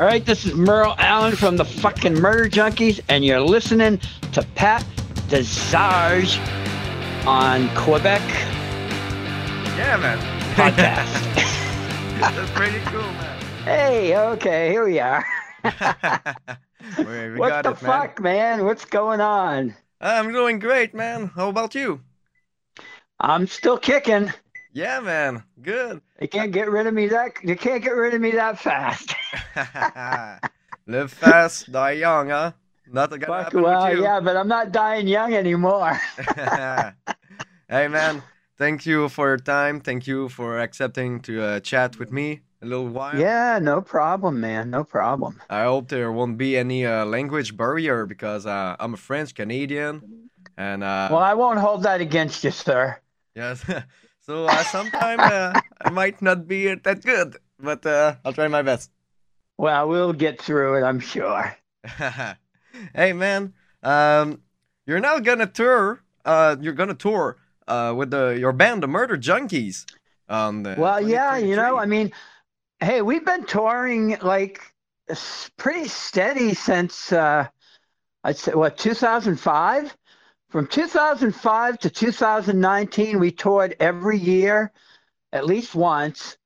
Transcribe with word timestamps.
All 0.00 0.06
right, 0.06 0.24
this 0.24 0.46
is 0.46 0.54
Merle 0.54 0.94
Allin 0.98 1.36
from 1.36 1.58
the 1.58 1.64
fucking 1.66 2.14
Murder 2.14 2.48
Junkies, 2.48 3.00
and 3.10 3.22
you're 3.22 3.38
listening 3.38 4.00
to 4.32 4.42
Pat 4.54 4.82
Desarge 5.28 6.38
on 7.26 7.68
Quebec 7.76 8.22
Yeah, 9.76 9.98
man. 9.98 10.18
podcast. 10.54 11.12
That's 12.18 12.50
pretty 12.52 12.78
cool, 12.86 13.02
man. 13.02 13.42
hey, 13.64 14.16
okay, 14.16 14.70
here 14.70 14.86
we 14.86 14.98
are. 15.00 15.22
we, 15.64 17.38
what 17.38 17.50
got 17.50 17.64
the 17.64 17.72
it, 17.72 17.82
man. 17.82 18.00
fuck, 18.00 18.20
man? 18.20 18.64
What's 18.64 18.86
going 18.86 19.20
on? 19.20 19.76
I'm 20.00 20.32
doing 20.32 20.60
great, 20.60 20.94
man. 20.94 21.30
How 21.34 21.50
about 21.50 21.74
you? 21.74 22.00
I'm 23.20 23.46
still 23.46 23.76
kicking. 23.76 24.32
Yeah, 24.72 25.00
man. 25.00 25.42
Good. 25.60 26.00
You 26.20 26.28
can't 26.28 26.52
get 26.52 26.70
rid 26.70 26.86
of 26.86 26.94
me 26.94 27.08
that. 27.08 27.32
You 27.42 27.56
can't 27.56 27.82
get 27.82 27.90
rid 27.90 28.14
of 28.14 28.20
me 28.20 28.30
that 28.32 28.58
fast. 28.58 29.14
Live 30.86 31.12
fast, 31.12 31.70
die 31.72 31.92
young, 31.92 32.28
huh? 32.30 32.52
Not 32.92 33.10
gonna 33.10 33.26
Fuck, 33.26 33.44
happen 33.44 33.62
well, 33.62 33.84
with 33.88 33.98
you. 33.98 34.02
yeah, 34.02 34.20
but 34.20 34.36
I'm 34.36 34.48
not 34.48 34.72
dying 34.72 35.06
young 35.06 35.32
anymore. 35.34 36.00
hey, 37.68 37.88
man. 37.88 38.22
Thank 38.58 38.84
you 38.84 39.08
for 39.08 39.28
your 39.28 39.38
time. 39.38 39.80
Thank 39.80 40.06
you 40.06 40.28
for 40.28 40.58
accepting 40.58 41.20
to 41.22 41.42
uh, 41.42 41.60
chat 41.60 41.98
with 41.98 42.12
me 42.12 42.40
a 42.60 42.66
little 42.66 42.88
while. 42.88 43.18
yeah, 43.18 43.58
no 43.62 43.80
problem, 43.80 44.40
man. 44.40 44.70
No 44.70 44.84
problem. 44.84 45.40
I 45.48 45.64
hope 45.64 45.88
there 45.88 46.12
won't 46.12 46.36
be 46.36 46.56
any 46.58 46.84
uh, 46.84 47.04
language 47.06 47.56
barrier 47.56 48.04
because 48.06 48.44
uh, 48.44 48.76
I'm 48.78 48.94
a 48.94 48.98
French 48.98 49.34
Canadian, 49.34 50.28
and 50.58 50.82
uh, 50.84 51.08
Well, 51.10 51.20
I 51.20 51.34
won't 51.34 51.58
hold 51.58 51.84
that 51.84 52.00
against 52.00 52.44
you, 52.44 52.50
sir. 52.50 52.98
Yes. 53.34 53.64
So 54.20 54.46
uh, 54.46 54.62
sometime 54.64 55.20
uh, 55.20 55.60
I 55.80 55.90
might 55.90 56.22
not 56.22 56.46
be 56.46 56.74
that 56.74 57.02
good, 57.02 57.36
but 57.58 57.84
uh, 57.86 58.16
I'll 58.24 58.32
try 58.32 58.48
my 58.48 58.62
best. 58.62 58.90
Well, 59.58 59.88
we'll 59.88 60.12
get 60.12 60.40
through 60.40 60.78
it, 60.78 60.82
I'm 60.86 61.00
sure. 61.00 61.56
hey 62.94 63.12
man, 63.12 63.54
um, 63.82 64.42
you're 64.86 65.00
now 65.00 65.18
gonna 65.18 65.46
tour. 65.46 66.02
Uh, 66.24 66.56
you're 66.60 66.74
gonna 66.74 66.94
tour 66.94 67.38
uh, 67.68 67.94
with 67.96 68.10
the 68.10 68.36
your 68.38 68.52
band, 68.52 68.82
the 68.82 68.88
Murder 68.88 69.16
Junkies. 69.16 69.86
On 70.28 70.62
the 70.62 70.76
Well, 70.78 71.00
yeah, 71.00 71.36
you 71.36 71.56
know, 71.56 71.76
I 71.76 71.86
mean, 71.86 72.12
hey, 72.78 73.02
we've 73.02 73.24
been 73.24 73.44
touring 73.44 74.16
like 74.22 74.62
pretty 75.56 75.88
steady 75.88 76.54
since 76.54 77.12
uh 77.12 77.48
I'd 78.22 78.36
say 78.36 78.52
what 78.52 78.76
2005. 78.76 79.96
From 80.50 80.66
2005 80.66 81.78
to 81.78 81.90
2019, 81.90 83.20
we 83.20 83.30
toured 83.30 83.76
every 83.78 84.18
year, 84.18 84.72
at 85.32 85.46
least 85.46 85.76
once. 85.76 86.38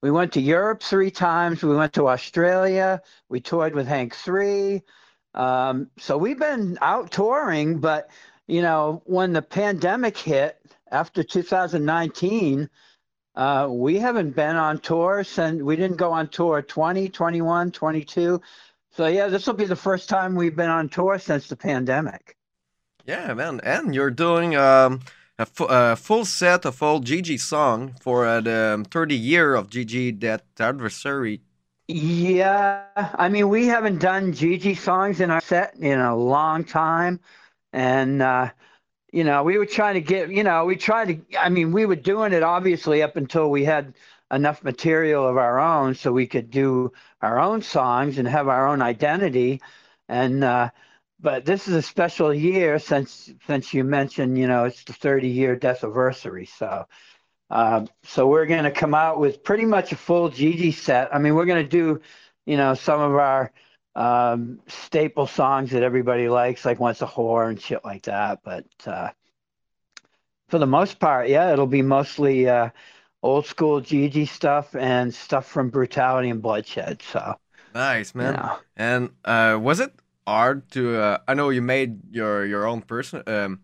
We 0.00 0.10
went 0.10 0.32
to 0.32 0.40
Europe 0.40 0.82
three 0.82 1.10
times. 1.10 1.62
We 1.62 1.76
went 1.76 1.92
to 1.92 2.08
Australia. 2.08 3.02
We 3.28 3.40
toured 3.40 3.74
with 3.74 3.86
Hank 3.86 4.14
Three. 4.14 4.80
Um, 5.34 5.90
so 5.98 6.16
we've 6.16 6.38
been 6.38 6.78
out 6.80 7.10
touring, 7.10 7.80
but 7.80 8.08
you 8.46 8.62
know, 8.62 9.02
when 9.04 9.34
the 9.34 9.42
pandemic 9.42 10.16
hit 10.16 10.58
after 10.90 11.22
2019, 11.22 12.70
uh, 13.34 13.68
we 13.70 13.98
haven't 13.98 14.34
been 14.34 14.56
on 14.56 14.78
tour 14.78 15.22
since 15.22 15.60
we 15.62 15.76
didn't 15.76 15.98
go 15.98 16.12
on 16.12 16.28
tour 16.28 16.62
20, 16.62 17.10
21, 17.10 17.72
22. 17.72 18.40
So 18.92 19.06
yeah, 19.06 19.28
this 19.28 19.46
will 19.46 19.52
be 19.52 19.66
the 19.66 19.76
first 19.76 20.08
time 20.08 20.34
we've 20.34 20.56
been 20.56 20.70
on 20.70 20.88
tour 20.88 21.18
since 21.18 21.46
the 21.48 21.56
pandemic. 21.56 22.38
Yeah, 23.10 23.34
man, 23.34 23.60
and 23.64 23.92
you're 23.92 24.12
doing 24.12 24.54
um, 24.54 25.00
a, 25.36 25.96
full 25.96 26.24
set 26.24 26.64
of 26.64 26.80
old 26.80 27.06
GG 27.06 27.40
song 27.40 27.96
for 28.00 28.24
uh, 28.24 28.40
the 28.40 28.74
um, 28.74 28.84
30 28.84 29.16
year 29.16 29.56
of 29.56 29.68
GG 29.68 30.20
that 30.20 30.44
adversary. 30.60 31.40
Yeah, 31.88 32.84
I 32.96 33.28
mean, 33.28 33.48
we 33.48 33.66
haven't 33.66 33.98
done 33.98 34.32
GG 34.32 34.78
songs 34.78 35.20
in 35.20 35.32
our 35.32 35.40
set 35.40 35.74
in 35.74 35.98
a 35.98 36.14
long 36.14 36.62
time. 36.62 37.18
And, 37.72 38.22
uh, 38.22 38.50
you 39.12 39.24
know, 39.24 39.42
we 39.42 39.58
were 39.58 39.66
trying 39.66 39.94
to 39.94 40.00
get, 40.00 40.30
you 40.30 40.44
know, 40.44 40.64
we 40.64 40.76
tried 40.76 41.08
to, 41.08 41.36
I 41.36 41.48
mean, 41.48 41.72
we 41.72 41.86
were 41.86 41.96
doing 41.96 42.32
it 42.32 42.44
obviously 42.44 43.02
up 43.02 43.16
until 43.16 43.50
we 43.50 43.64
had 43.64 43.92
enough 44.30 44.62
material 44.62 45.26
of 45.26 45.36
our 45.36 45.58
own 45.58 45.96
so 45.96 46.12
we 46.12 46.28
could 46.28 46.48
do 46.48 46.92
our 47.22 47.40
own 47.40 47.60
songs 47.60 48.18
and 48.18 48.28
have 48.28 48.46
our 48.46 48.68
own 48.68 48.80
identity. 48.80 49.60
And, 50.08 50.44
uh, 50.44 50.70
but 51.20 51.44
this 51.44 51.68
is 51.68 51.74
a 51.74 51.82
special 51.82 52.32
year 52.32 52.78
since 52.78 53.32
since 53.46 53.74
you 53.74 53.84
mentioned, 53.84 54.38
you 54.38 54.46
know, 54.46 54.64
it's 54.64 54.84
the 54.84 54.92
30 54.92 55.28
year 55.28 55.56
death 55.56 55.84
anniversary. 55.84 56.46
So, 56.46 56.86
uh, 57.50 57.86
so 58.04 58.26
we're 58.28 58.46
going 58.46 58.64
to 58.64 58.70
come 58.70 58.94
out 58.94 59.20
with 59.20 59.44
pretty 59.44 59.64
much 59.66 59.92
a 59.92 59.96
full 59.96 60.30
GG 60.30 60.72
set. 60.72 61.14
I 61.14 61.18
mean, 61.18 61.34
we're 61.34 61.46
going 61.46 61.62
to 61.64 61.68
do, 61.68 62.00
you 62.46 62.56
know, 62.56 62.74
some 62.74 63.00
of 63.00 63.14
our 63.14 63.52
um, 63.94 64.60
staple 64.68 65.26
songs 65.26 65.70
that 65.72 65.82
everybody 65.82 66.28
likes, 66.28 66.64
like 66.64 66.80
"Once 66.80 67.02
a 67.02 67.06
Whore" 67.06 67.48
and 67.48 67.60
shit 67.60 67.84
like 67.84 68.02
that. 68.04 68.40
But 68.44 68.66
uh, 68.86 69.10
for 70.48 70.58
the 70.58 70.66
most 70.66 70.98
part, 70.98 71.28
yeah, 71.28 71.52
it'll 71.52 71.66
be 71.66 71.82
mostly 71.82 72.48
uh, 72.48 72.70
old 73.22 73.46
school 73.46 73.80
GG 73.80 74.28
stuff 74.28 74.74
and 74.74 75.14
stuff 75.14 75.46
from 75.46 75.70
Brutality 75.70 76.30
and 76.30 76.42
Bloodshed. 76.42 77.02
So, 77.02 77.36
Nice, 77.74 78.14
you 78.18 78.26
man. 78.26 78.34
know, 78.34 78.58
And 78.76 79.10
uh, 79.24 79.58
was 79.60 79.80
it 79.80 79.92
hard 80.26 80.70
to? 80.72 80.96
Uh, 81.00 81.18
I 81.28 81.34
know 81.34 81.50
you 81.50 81.62
made 81.62 82.14
your 82.14 82.44
your 82.46 82.66
own 82.66 82.82
person, 82.82 83.22
um, 83.26 83.60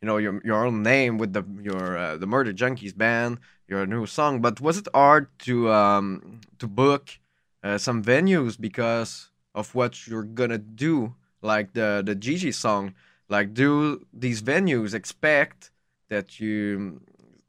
you 0.00 0.06
know 0.06 0.16
your 0.18 0.40
your 0.44 0.64
own 0.66 0.82
name 0.82 1.18
with 1.18 1.32
the 1.32 1.44
your 1.62 1.96
uh, 1.96 2.16
the 2.16 2.26
Murder 2.26 2.52
Junkies 2.52 2.96
band, 2.96 3.38
your 3.68 3.86
new 3.86 4.06
song. 4.06 4.40
But 4.40 4.60
was 4.60 4.78
it 4.78 4.88
hard 4.94 5.28
to 5.40 5.70
um 5.72 6.40
to 6.58 6.66
book 6.66 7.18
uh, 7.62 7.78
some 7.78 8.02
venues 8.02 8.58
because 8.60 9.30
of 9.54 9.74
what 9.74 10.06
you're 10.06 10.22
gonna 10.24 10.58
do, 10.58 11.14
like 11.42 11.72
the 11.72 12.02
the 12.04 12.14
GG 12.14 12.54
song? 12.54 12.94
Like, 13.28 13.52
do 13.52 14.06
these 14.12 14.40
venues 14.42 14.94
expect 14.94 15.70
that 16.08 16.40
you 16.40 17.00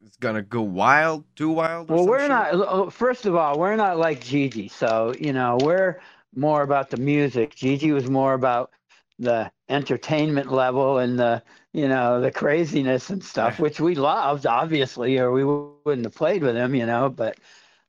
it's 0.06 0.18
gonna 0.18 0.42
go 0.42 0.62
wild, 0.62 1.24
too 1.36 1.50
wild? 1.52 1.90
Well, 1.90 2.06
we're 2.06 2.20
shit? 2.20 2.30
not. 2.30 2.54
uh, 2.54 2.90
First 2.90 3.26
of 3.26 3.36
all, 3.36 3.58
we're 3.58 3.76
not 3.76 3.98
like 3.98 4.22
GG. 4.22 4.72
So 4.72 5.14
you 5.20 5.34
know, 5.34 5.58
we're 5.62 6.00
more 6.36 6.62
about 6.62 6.90
the 6.90 6.98
music. 6.98 7.56
GG 7.56 7.94
was 7.94 8.10
more 8.10 8.34
about 8.34 8.72
the 9.18 9.52
entertainment 9.68 10.52
level 10.52 11.00
and 11.00 11.20
the 11.20 11.44
you 11.74 11.88
know 11.88 12.22
the 12.22 12.32
craziness 12.32 13.10
and 13.10 13.24
stuff, 13.24 13.60
which 13.60 13.80
we 13.80 13.96
loved, 13.96 14.46
obviously, 14.46 15.18
or 15.18 15.32
we 15.32 15.44
wouldn't 15.44 16.06
have 16.06 16.16
played 16.16 16.44
with 16.44 16.56
him. 16.56 16.76
You 16.76 16.86
know, 16.86 17.10
but 17.10 17.38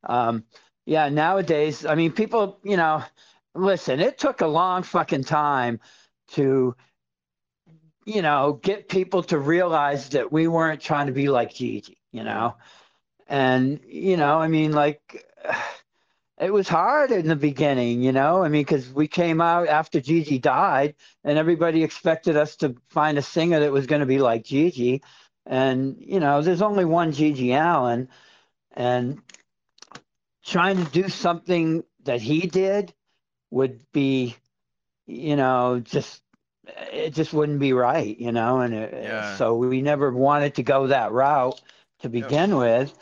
um, 0.05 0.45
yeah, 0.87 1.09
nowadays, 1.09 1.85
I 1.87 1.95
mean, 1.95 2.13
people, 2.13 2.59
you 2.65 2.77
know, 2.77 3.03
listen. 3.55 4.01
It 4.01 4.19
took 4.19 4.41
a 4.41 4.47
long 4.47 4.83
fucking 4.83 5.25
time 5.25 5.81
to 6.33 6.75
you 8.07 8.23
know, 8.23 8.59
get 8.63 8.89
people 8.89 9.23
to 9.25 9.39
realize 9.39 10.09
that 10.11 10.33
we 10.33 10.49
weren't 10.49 10.81
trying 10.81 11.07
to 11.07 11.13
be 11.13 11.29
like 11.29 11.53
GG, 11.53 11.95
you 12.13 12.25
know. 12.25 12.57
And, 13.29 13.81
you 13.87 14.17
know, 14.17 14.39
I 14.39 14.49
mean, 14.49 14.73
like, 14.73 15.25
it 16.41 16.53
was 16.53 16.69
hard 16.69 17.11
in 17.13 17.29
the 17.29 17.37
beginning, 17.37 18.03
you 18.03 18.13
know. 18.13 18.43
I 18.43 18.49
mean, 18.49 18.63
because 18.63 18.91
we 18.93 19.09
came 19.09 19.41
out 19.41 19.69
after 19.69 20.01
GG 20.01 20.41
died, 20.41 20.95
and 21.25 21.39
everybody 21.39 21.85
expected 21.85 22.37
us 22.37 22.57
to 22.57 22.77
find 22.89 23.19
a 23.19 23.23
singer 23.23 23.61
that 23.61 23.73
was 23.73 23.87
going 23.87 24.01
to 24.01 24.07
be 24.07 24.19
like 24.19 24.45
GG. 24.45 25.03
And, 25.47 25.97
you 26.01 26.21
know, 26.21 26.43
there's 26.43 26.63
only 26.63 26.85
one 26.85 27.13
GG 27.13 27.51
Allin. 27.53 28.09
And 28.73 29.21
trying 30.45 30.85
to 30.85 30.91
do 30.91 31.09
something 31.09 31.85
that 32.05 32.21
he 32.23 32.41
did 32.47 32.95
would 33.51 33.81
be, 33.93 34.37
you 35.07 35.37
know, 35.37 35.81
just 35.81 36.23
it 36.93 37.15
just 37.15 37.33
wouldn't 37.33 37.59
be 37.61 37.73
right, 37.73 38.19
you 38.19 38.33
know, 38.33 38.61
and 38.61 38.75
it, 38.75 38.93
Yeah. 39.05 39.37
so 39.37 39.55
we 39.55 39.83
never 39.83 40.11
wanted 40.13 40.55
to 40.57 40.63
go 40.63 40.87
that 40.87 41.13
route 41.13 41.61
to 42.01 42.09
begin 42.09 42.57
with. 42.57 42.97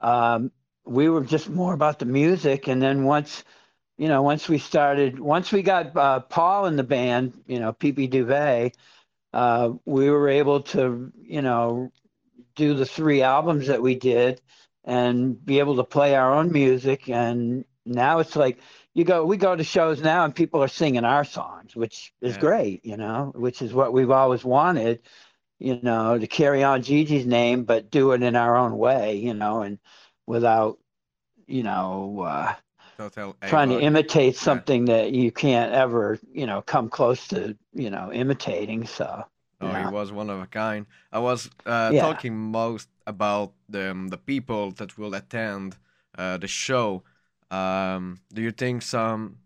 Um, 0.00 0.52
we 0.88 1.08
were 1.10 1.24
just 1.24 1.48
more 1.50 1.74
about 1.74 2.00
the 2.00 2.06
music, 2.06 2.68
and 2.68 2.82
then 2.82 3.04
once, 3.04 3.44
you 3.98 4.08
know, 4.08 4.22
once 4.22 4.48
we 4.48 4.58
started, 4.58 5.18
once 5.20 5.52
we 5.52 5.62
got 5.62 5.96
uh, 5.96 6.20
Paul 6.20 6.66
in 6.66 6.76
the 6.76 6.84
band, 6.84 7.34
you 7.46 7.60
know, 7.60 7.72
PP 7.72 8.08
Duvet, 8.08 8.76
uh, 9.32 9.72
we 9.86 10.10
were 10.10 10.28
able 10.28 10.62
to, 10.62 11.12
you 11.22 11.42
know, 11.42 11.92
do 12.56 12.74
the 12.74 12.86
three 12.86 13.22
albums 13.22 13.66
that 13.68 13.82
we 13.82 13.94
did 13.94 14.40
and 14.84 15.44
be 15.44 15.58
able 15.60 15.76
to 15.76 15.84
play 15.84 16.14
our 16.14 16.34
own 16.34 16.52
music. 16.52 17.08
And 17.10 17.64
now 17.84 18.18
it's 18.20 18.36
like 18.36 18.60
you 18.94 19.04
go, 19.04 19.24
we 19.24 19.36
go 19.36 19.54
to 19.56 19.64
shows 19.64 20.02
now 20.02 20.24
and 20.24 20.34
people 20.34 20.62
are 20.62 20.68
singing 20.68 21.04
our 21.04 21.24
songs, 21.24 21.76
which 21.76 22.12
is 22.20 22.36
Yeah. 22.36 22.38
great, 22.38 22.84
you 22.84 22.96
know, 22.96 23.32
which 23.34 23.62
is 23.62 23.74
what 23.74 23.92
we've 23.92 24.10
always 24.10 24.44
wanted, 24.44 25.00
you 25.58 25.76
know, 25.76 26.18
to 26.18 26.26
carry 26.26 26.62
on 26.64 26.82
GG's 26.82 27.26
name, 27.26 27.64
but 27.64 27.90
do 27.90 28.12
it 28.12 28.22
in 28.22 28.34
our 28.36 28.56
own 28.56 28.76
way, 28.76 29.16
you 29.16 29.34
know, 29.34 29.62
and 29.62 29.78
without, 30.28 30.78
you 31.46 31.62
know, 31.64 32.22
uh, 32.22 32.54
trying 33.46 33.70
to 33.70 33.80
imitate 33.80 34.36
something 34.36 34.86
that 34.86 35.12
you 35.12 35.32
can't 35.32 35.72
ever, 35.72 36.18
you 36.32 36.46
know, 36.46 36.62
come 36.62 36.88
close 36.88 37.28
to, 37.28 37.56
you 37.72 37.90
know, 37.90 38.12
imitating. 38.12 38.86
So, 38.86 39.24
Oh, 39.60 39.72
Yeah. 39.72 39.80
he 39.80 39.86
was 39.86 40.12
one 40.12 40.30
of 40.30 40.40
a 40.40 40.46
kind. 40.46 40.86
I 41.12 41.18
was 41.18 41.50
uh, 41.66 41.92
Yeah. 41.92 42.06
talking 42.06 42.36
most 42.36 42.88
about 43.06 43.54
the 43.68 43.90
um, 43.90 44.08
the 44.08 44.18
people 44.18 44.70
that 44.72 44.96
will 44.98 45.14
attend 45.14 45.76
uh, 46.16 46.36
the 46.38 46.46
show. 46.48 47.02
Um, 47.50 48.20
do 48.32 48.42
you 48.42 48.52
think 48.52 48.82
some 48.82 49.38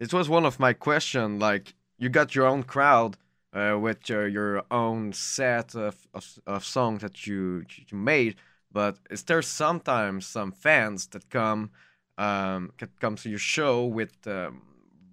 it 0.00 0.12
was 0.12 0.28
one 0.28 0.46
of 0.46 0.60
my 0.60 0.72
question. 0.74 1.38
Like 1.38 1.74
you 1.98 2.08
got 2.10 2.34
your 2.34 2.46
own 2.46 2.62
crowd 2.64 3.16
uh, 3.52 3.78
with 3.80 4.08
your, 4.08 4.28
your 4.28 4.64
own 4.70 5.12
set 5.12 5.74
of, 5.74 6.06
of 6.14 6.38
of 6.46 6.64
songs 6.64 7.02
that 7.02 7.26
you 7.26 7.64
you 7.90 7.98
made, 7.98 8.36
but 8.72 8.98
is 9.10 9.22
there 9.24 9.42
sometimes 9.42 10.26
some 10.26 10.52
fans 10.52 11.06
that 11.08 11.28
come 11.30 11.70
um 12.18 12.72
that 12.78 12.98
come 13.00 13.16
to 13.16 13.28
your 13.30 13.38
show 13.38 13.84
with 13.86 14.26
um, 14.26 14.62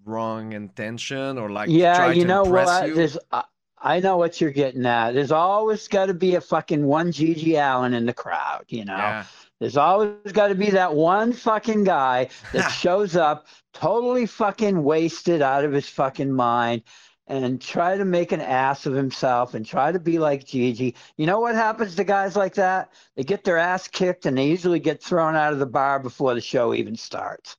wrong 0.06 0.54
intention 0.54 1.38
or 1.38 1.50
like 1.50 1.72
Yeah, 1.72 1.92
try 1.92 2.14
you 2.14 2.24
to 2.24 2.28
know 2.28 2.44
what? 2.46 2.86
you? 2.88 2.96
There's, 2.96 3.18
I, 3.32 3.44
I 3.78 4.00
know 4.00 4.18
what 4.18 4.40
you're 4.40 4.52
getting 4.52 4.86
at. 4.86 5.12
There's 5.14 5.32
always 5.32 5.88
got 5.88 6.08
to 6.08 6.14
be 6.14 6.36
a 6.36 6.42
fucking 6.42 6.86
one 6.86 7.12
GG 7.12 7.56
Allin 7.56 7.94
in 7.94 8.06
the 8.06 8.14
crowd, 8.14 8.66
you 8.68 8.86
know? 8.86 8.94
Yeah, 8.98 9.26
There's 9.60 9.78
always 9.78 10.32
got 10.32 10.50
to 10.50 10.56
be 10.56 10.70
that 10.72 10.94
one 10.94 11.34
fucking 11.34 11.84
guy 11.86 12.30
that 12.52 12.64
shows 12.68 13.16
up 13.16 13.48
totally 13.74 14.26
fucking 14.26 14.84
wasted 14.84 15.42
out 15.42 15.66
of 15.66 15.72
his 15.74 15.90
fucking 15.90 16.32
mind 16.32 16.84
and 17.28 17.60
try 17.62 17.98
to 17.98 18.06
make 18.06 18.32
an 18.32 18.42
ass 18.42 18.86
of 18.86 18.94
himself 18.94 19.54
and 19.56 19.66
try 19.66 19.92
to 19.92 20.00
be 20.00 20.20
like 20.20 20.46
GG. 20.46 20.94
You 21.18 21.26
know 21.26 21.40
what 21.40 21.56
happens 21.56 21.96
to 21.96 22.04
guys 22.04 22.36
like 22.36 22.56
that? 22.56 22.94
They 23.16 23.24
get 23.24 23.44
their 23.44 23.58
ass 23.58 23.88
kicked 23.88 24.26
and 24.26 24.38
they 24.38 24.48
usually 24.48 24.80
get 24.80 25.02
thrown 25.02 25.36
out 25.36 25.54
of 25.54 25.60
the 25.60 25.66
bar 25.66 26.00
before 26.00 26.34
the 26.36 26.42
show 26.42 26.74
even 26.74 26.96
starts. 26.96 27.58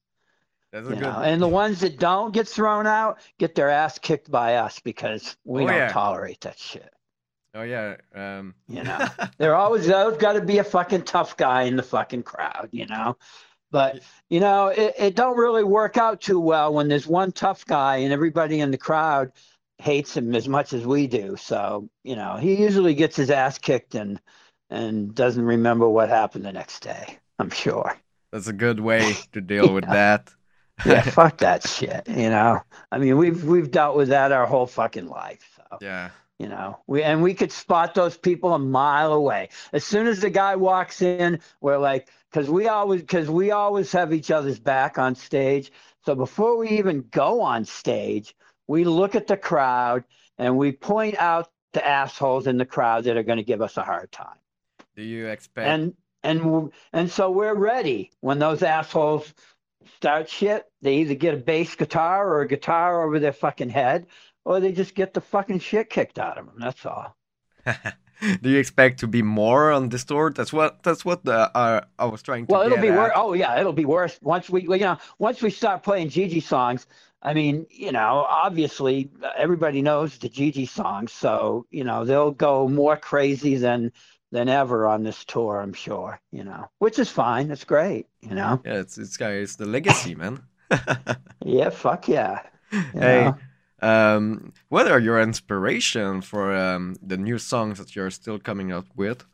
that's 0.73 0.87
a 0.87 0.91
You 0.91 0.97
good. 0.97 1.03
know, 1.03 1.19
and 1.21 1.43
the 1.43 1.49
ones 1.49 1.81
that 1.81 1.99
don't 1.99 2.33
get 2.33 2.47
thrown 2.47 2.87
out 2.87 3.19
get 3.39 3.55
their 3.55 3.71
ass 3.71 3.99
kicked 3.99 4.31
by 4.31 4.57
us 4.57 4.79
because 4.81 5.37
we 5.45 5.65
Oh, 5.65 5.67
don't 5.67 5.77
yeah. 5.77 5.93
tolerate 5.93 6.41
that 6.43 6.59
shit. 6.59 6.93
Oh 7.55 7.63
yeah. 7.63 7.97
Um, 8.15 8.55
You 8.69 8.83
know. 8.85 9.07
There 9.39 9.55
always 9.55 9.87
there's 9.87 10.17
got 10.19 10.35
to 10.35 10.43
be 10.43 10.59
a 10.59 10.65
fucking 10.65 11.03
tough 11.03 11.37
guy 11.37 11.63
in 11.63 11.77
the 11.77 11.83
fucking 11.83 12.23
crowd, 12.23 12.69
you 12.73 12.87
know. 12.87 13.17
But 13.71 14.01
you 14.31 14.41
know, 14.41 14.69
it, 14.69 14.95
it 14.99 15.17
don't 15.17 15.37
really 15.37 15.65
work 15.65 15.97
out 15.97 16.21
too 16.21 16.39
well 16.39 16.73
when 16.73 16.89
there's 16.89 17.07
one 17.07 17.33
tough 17.33 17.67
guy 17.67 17.97
and 17.99 18.13
everybody 18.13 18.61
in 18.61 18.71
the 18.71 18.79
crowd 18.79 19.33
hates 19.79 20.17
him 20.17 20.35
as 20.35 20.49
much 20.49 20.73
as 20.73 20.87
we 20.87 21.07
do. 21.07 21.37
So 21.37 21.89
you 22.05 22.17
know, 22.17 22.37
he 22.37 22.55
usually 22.55 22.95
gets 22.95 23.17
his 23.17 23.31
ass 23.31 23.59
kicked 23.59 23.95
and 23.95 24.21
and 24.71 25.15
doesn't 25.15 25.45
remember 25.45 25.89
what 25.89 26.09
happened 26.09 26.45
the 26.45 26.53
next 26.53 26.81
day. 26.81 27.19
I'm 27.39 27.51
sure. 27.51 27.97
that's 28.33 28.47
a 28.47 28.53
good 28.53 28.81
way 28.81 29.15
to 29.33 29.41
deal 29.41 29.73
with 29.73 29.85
that. 29.85 30.33
Yeah, 30.85 31.01
fuck 31.11 31.39
that 31.39 31.67
shit. 31.67 32.09
You 32.09 32.31
know, 32.31 32.61
I 32.91 32.99
mean, 32.99 33.17
we've 33.17 33.45
we've 33.45 33.71
dealt 33.71 33.97
with 33.97 34.09
that 34.09 34.33
our 34.33 34.47
whole 34.47 34.67
fucking 34.67 35.09
life. 35.09 35.49
So 35.57 35.79
yeah. 35.81 36.11
you 36.39 36.49
know, 36.49 36.79
we 36.87 37.03
and 37.03 37.23
we 37.23 37.35
could 37.35 37.53
spot 37.53 37.95
those 37.95 38.17
people 38.17 38.55
a 38.55 38.59
mile 38.59 39.13
away. 39.13 39.51
As 39.73 39.85
soon 39.85 40.07
as 40.07 40.21
the 40.21 40.31
guy 40.31 40.57
walks 40.57 41.03
in, 41.03 41.41
we're 41.61 41.79
like, 41.79 42.09
because 42.31 42.51
we 42.51 42.69
always 42.69 43.01
because 43.01 43.31
we 43.31 43.51
always 43.51 43.93
have 43.93 44.13
each 44.13 44.31
other's 44.31 44.59
back 44.59 44.99
on 44.99 45.15
stage. 45.15 45.73
So 46.05 46.15
before 46.15 46.57
we 46.57 46.69
even 46.71 47.05
go 47.11 47.41
on 47.41 47.65
stage, 47.65 48.35
we 48.67 48.85
look 48.85 49.15
at 49.15 49.27
the 49.27 49.37
crowd 49.37 50.05
and 50.39 50.57
we 50.57 50.73
point 50.73 51.17
out 51.17 51.51
the 51.73 51.87
assholes 51.87 52.47
in 52.47 52.59
the 52.59 52.67
crowd 52.67 53.05
that 53.05 53.17
are 53.17 53.23
going 53.23 53.39
to 53.39 53.45
give 53.45 53.63
us 53.63 53.77
a 53.77 53.83
hard 53.83 54.11
time. 54.11 54.39
Do 54.95 55.03
you 55.03 55.27
expect? 55.27 55.69
And 55.69 55.95
and 56.23 56.73
and 56.93 57.11
so 57.11 57.31
we're 57.31 57.55
ready 57.55 58.11
when 58.21 58.39
those 58.39 58.63
assholes 58.63 59.33
start 59.97 60.29
shit. 60.29 60.65
They 60.83 60.97
either 60.97 61.15
get 61.15 61.35
a 61.35 61.39
bass 61.39 61.75
guitar 61.75 62.29
or 62.29 62.41
a 62.41 62.49
guitar 62.49 63.05
over 63.05 63.19
their 63.19 63.33
fucking 63.33 63.69
head, 63.69 64.07
or 64.45 64.61
they 64.61 64.73
just 64.73 64.95
get 64.95 65.15
the 65.15 65.21
fucking 65.21 65.61
shit 65.61 65.91
kicked 65.91 66.19
out 66.19 66.39
of 66.39 66.47
them. 66.47 66.57
That's 66.59 66.87
all. 66.87 67.17
Do 68.43 68.51
you 68.51 68.59
expect 68.59 69.01
to 69.01 69.07
be 69.07 69.23
more 69.23 69.73
on 69.73 69.89
this 69.89 70.05
tour? 70.05 70.31
That's 70.31 70.53
what 70.53 70.83
that's 70.83 71.05
what 71.05 71.25
the 71.25 71.51
uh, 71.57 71.83
I 71.99 72.05
was 72.07 72.23
trying 72.23 72.47
to. 72.47 72.53
Well, 72.53 72.63
it'll 72.63 72.79
be 72.79 72.91
worse. 72.91 73.13
Oh 73.15 73.33
yeah, 73.33 73.59
it'll 73.59 73.73
be 73.73 73.85
worse 73.85 74.19
once 74.23 74.49
we, 74.49 74.63
you 74.63 74.79
know, 74.79 74.99
once 75.19 75.43
we 75.43 75.51
start 75.51 75.83
playing 75.83 76.09
GG 76.09 76.43
songs. 76.43 76.87
I 77.23 77.35
mean, 77.35 77.67
you 77.71 77.91
know, 77.91 78.25
obviously 78.29 79.11
everybody 79.37 79.83
knows 79.83 80.19
the 80.19 80.29
GG 80.29 80.69
songs, 80.69 81.13
so 81.13 81.67
you 81.71 81.85
know 81.85 82.05
they'll 82.05 82.31
go 82.31 82.69
more 82.69 82.97
crazy 82.97 83.57
than 83.57 83.93
than 84.33 84.49
ever 84.49 84.87
on 84.87 85.03
this 85.03 85.25
tour. 85.25 85.61
I'm 85.61 85.73
sure. 85.73 86.21
You 86.33 86.45
know, 86.45 86.71
which 86.79 86.99
is 86.99 87.11
fine. 87.11 87.51
It's 87.51 87.65
great. 87.65 88.07
You 88.21 88.35
know. 88.35 88.61
Yeah, 88.65 88.81
it's 88.81 88.99
it's 88.99 89.17
guy. 89.17 89.33
It's 89.33 89.57
the 89.57 89.67
legacy, 89.67 90.15
man. 90.15 90.43
Yeah. 91.45 91.71
Fuck 91.71 92.09
yeah. 92.09 92.41
you 92.73 92.83
hey, 92.95 93.25
know. 93.25 93.37
Um, 93.87 94.53
what 94.69 94.91
are 94.91 94.99
your 94.99 95.21
inspiration 95.21 96.21
for 96.21 96.55
um 96.55 96.97
the 97.03 97.17
new 97.17 97.39
songs 97.39 97.79
that 97.79 97.95
you're 97.95 98.11
still 98.11 98.39
coming 98.39 98.73
up 98.73 98.87
with? 98.97 99.25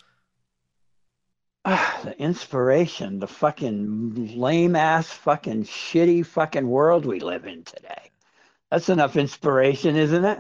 Ah, 1.65 2.01
the 2.05 2.19
inspiration, 2.19 3.21
the 3.21 3.29
fucking 3.29 4.37
lame 4.37 4.77
ass, 4.77 5.09
fucking 5.09 5.65
shitty 5.65 6.25
fucking 6.27 6.69
world 6.69 7.07
we 7.07 7.21
live 7.21 7.47
in 7.47 7.65
today. 7.65 8.11
That's 8.71 8.89
enough 8.89 9.17
inspiration, 9.17 9.97
isn't 9.97 10.25
it? 10.25 10.39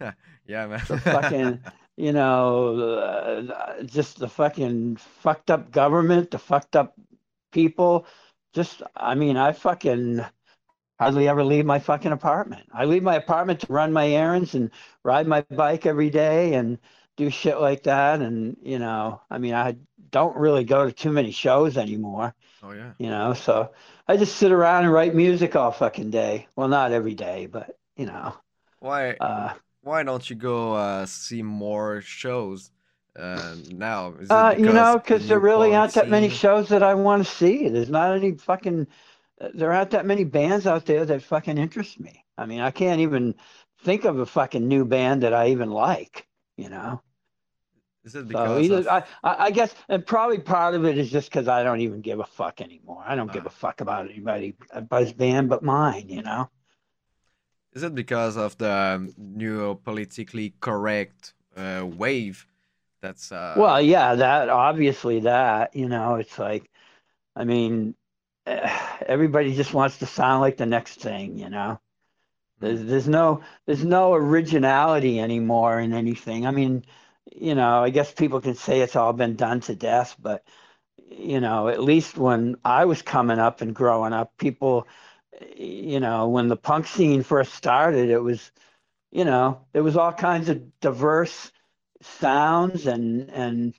Yeah, 0.48 0.66
man. 0.66 0.80
The 0.88 0.98
fucking, 0.98 1.60
you 1.96 2.12
know, 2.12 2.78
uh, 2.78 3.82
just 3.82 4.18
the 4.18 4.28
fucking 4.28 4.96
fucked 4.96 5.50
up 5.50 5.70
government, 5.70 6.30
the 6.30 6.38
fucked 6.38 6.74
up 6.74 6.94
people. 7.52 8.06
Just, 8.54 8.82
I 8.96 9.14
mean, 9.14 9.36
I 9.36 9.52
fucking 9.52 10.24
hardly 10.98 11.28
ever 11.28 11.44
leave 11.44 11.64
my 11.64 11.78
fucking 11.78 12.12
apartment. 12.12 12.68
I 12.72 12.84
leave 12.84 13.02
my 13.02 13.16
apartment 13.16 13.60
to 13.60 13.72
run 13.72 13.92
my 13.92 14.08
errands 14.08 14.54
and 14.54 14.70
ride 15.02 15.26
my 15.26 15.42
bike 15.42 15.86
every 15.86 16.10
day 16.10 16.54
and 16.54 16.78
do 17.16 17.30
shit 17.30 17.60
like 17.60 17.84
that. 17.84 18.20
And, 18.20 18.56
you 18.62 18.78
know, 18.78 19.20
I 19.30 19.38
mean, 19.38 19.54
I 19.54 19.76
don't 20.10 20.36
really 20.36 20.64
go 20.64 20.86
to 20.86 20.92
too 20.92 21.12
many 21.12 21.30
shows 21.30 21.76
anymore, 21.76 22.34
oh 22.62 22.72
yeah. 22.72 22.92
you 22.98 23.10
know, 23.10 23.34
so 23.34 23.72
I 24.06 24.16
just 24.16 24.36
sit 24.36 24.52
around 24.52 24.84
and 24.84 24.92
write 24.92 25.14
music 25.14 25.54
all 25.54 25.70
fucking 25.70 26.10
day. 26.10 26.46
Well, 26.56 26.68
not 26.68 26.92
every 26.92 27.14
day, 27.14 27.46
but, 27.46 27.76
you 27.96 28.06
know, 28.06 28.34
Why 28.80 29.16
uh, 29.20 29.54
why 29.82 30.02
don't 30.04 30.28
you 30.30 30.36
go 30.36 30.74
uh, 30.74 31.06
see 31.06 31.42
more 31.42 32.00
shows 32.00 32.70
uh, 33.18 33.56
now? 33.70 34.14
Uh, 34.30 34.54
you 34.56 34.72
know, 34.72 34.98
because 34.98 35.26
there 35.26 35.40
really 35.40 35.74
aren't 35.74 35.94
that 35.94 36.08
many 36.08 36.28
shows 36.28 36.68
that 36.68 36.82
I 36.82 36.94
want 36.94 37.26
to 37.26 37.30
see. 37.30 37.68
There's 37.68 37.90
not 37.90 38.14
any 38.14 38.36
fucking, 38.36 38.86
there 39.54 39.72
aren't 39.72 39.90
that 39.90 40.06
many 40.06 40.24
bands 40.24 40.66
out 40.66 40.86
there 40.86 41.04
that 41.04 41.22
fucking 41.22 41.58
interest 41.58 41.98
me. 42.00 42.24
I 42.36 42.46
mean, 42.46 42.60
I 42.60 42.70
can't 42.70 43.00
even 43.00 43.34
think 43.82 44.04
of 44.04 44.18
a 44.18 44.26
fucking 44.26 44.66
new 44.66 44.84
band 44.84 45.22
that 45.22 45.34
I 45.34 45.48
even 45.50 45.70
like, 45.70 46.26
you 46.56 46.68
know? 46.68 47.02
Is 48.04 48.14
it 48.14 48.28
So 48.28 48.28
because 48.28 48.58
either, 48.58 48.78
of 48.80 48.86
I, 48.88 49.04
I 49.46 49.50
guess, 49.50 49.74
and 49.88 50.06
probably 50.06 50.38
part 50.38 50.74
of 50.74 50.84
it 50.84 50.98
is 50.98 51.10
just 51.10 51.30
because 51.30 51.48
I 51.48 51.62
don't 51.62 51.80
even 51.80 52.00
give 52.00 52.20
a 52.20 52.24
fuck 52.24 52.60
anymore. 52.60 53.02
I 53.06 53.14
don't 53.14 53.32
give 53.32 53.44
Ah. 53.44 53.48
a 53.48 53.50
fuck 53.50 53.80
about 53.80 54.08
anybody, 54.10 54.54
anybody's 54.72 55.12
band 55.12 55.48
but 55.48 55.62
mine, 55.62 56.08
you 56.08 56.22
know? 56.22 56.50
is 57.72 57.82
it 57.82 57.94
because 57.94 58.36
of 58.36 58.56
the 58.58 59.12
new 59.16 59.74
politically 59.84 60.54
correct 60.60 61.34
uh, 61.56 61.86
wave? 61.86 62.46
That's 63.00 63.30
uh, 63.32 63.54
Well, 63.54 63.80
yeah, 63.80 64.14
that 64.14 64.48
obviously 64.48 65.20
that, 65.20 65.74
you 65.74 65.88
know, 65.88 66.16
it's 66.16 66.38
like, 66.38 66.70
I 67.36 67.44
mean, 67.44 67.94
everybody 69.06 69.54
just 69.54 69.74
wants 69.74 69.98
to 69.98 70.06
sound 70.06 70.40
like 70.40 70.56
the 70.56 70.66
next 70.66 71.00
thing, 71.00 71.38
you 71.38 71.50
know? 71.50 71.80
There's 72.60 72.80
mm-hmm. 72.80 72.88
there's 72.88 73.08
no 73.08 73.42
there's 73.66 73.84
no 73.84 74.14
originality 74.14 75.20
anymore 75.20 75.78
in 75.78 75.92
anything. 75.92 76.46
I 76.46 76.50
mean, 76.50 76.84
you 77.34 77.54
know, 77.54 77.84
I 77.84 77.90
guess 77.90 78.12
people 78.12 78.40
can 78.40 78.54
say 78.54 78.80
it's 78.80 78.96
all 78.96 79.12
been 79.12 79.36
done 79.36 79.60
to 79.62 79.74
death, 79.74 80.16
but 80.18 80.44
you 81.10 81.40
know, 81.40 81.68
at 81.68 81.82
least 81.82 82.18
when 82.18 82.56
I 82.64 82.84
was 82.84 83.02
coming 83.02 83.38
up 83.38 83.60
and 83.60 83.74
growing 83.74 84.12
up, 84.12 84.36
people, 84.38 84.86
you 85.56 86.00
know, 86.00 86.28
when 86.28 86.48
the 86.48 86.56
punk 86.56 86.86
scene 86.86 87.22
first 87.22 87.54
started, 87.54 88.10
it 88.10 88.22
was, 88.22 88.50
you 89.10 89.24
know, 89.24 89.64
there 89.72 89.82
was 89.82 89.96
all 89.96 90.12
kinds 90.12 90.48
of 90.48 90.80
diverse 90.80 91.52
sounds 92.02 92.86
and 92.86 93.30
and 93.30 93.74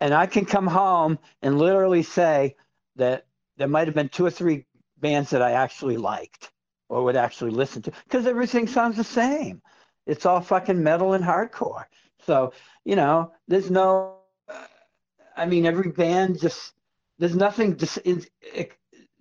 and 0.00 0.12
I 0.14 0.26
can 0.26 0.44
come 0.44 0.66
home 0.66 1.18
and 1.42 1.58
literally 1.58 2.02
say 2.02 2.56
that 2.96 3.26
there 3.56 3.68
might 3.68 3.86
have 3.86 3.94
been 3.94 4.08
two 4.08 4.26
or 4.26 4.30
three 4.30 4.66
bands 4.98 5.30
that 5.30 5.42
I 5.42 5.52
actually 5.52 5.96
liked, 5.96 6.50
or 6.88 7.04
would 7.04 7.16
actually 7.16 7.52
listen 7.52 7.82
to 7.82 7.92
because 8.04 8.26
everything 8.26 8.66
sounds 8.66 8.96
the 8.96 9.04
same. 9.04 9.62
It's 10.06 10.26
all 10.26 10.40
fucking 10.40 10.82
metal 10.82 11.14
and 11.14 11.24
hardcore. 11.24 11.84
So, 12.26 12.52
you 12.84 12.96
know, 12.96 13.32
there's 13.48 13.70
no, 13.70 14.21
I 15.36 15.46
mean, 15.46 15.66
every 15.66 15.90
band 15.90 16.40
just, 16.40 16.72
there's 17.18 17.36
nothing 17.36 17.74
dis- 17.74 17.98
is, 17.98 18.28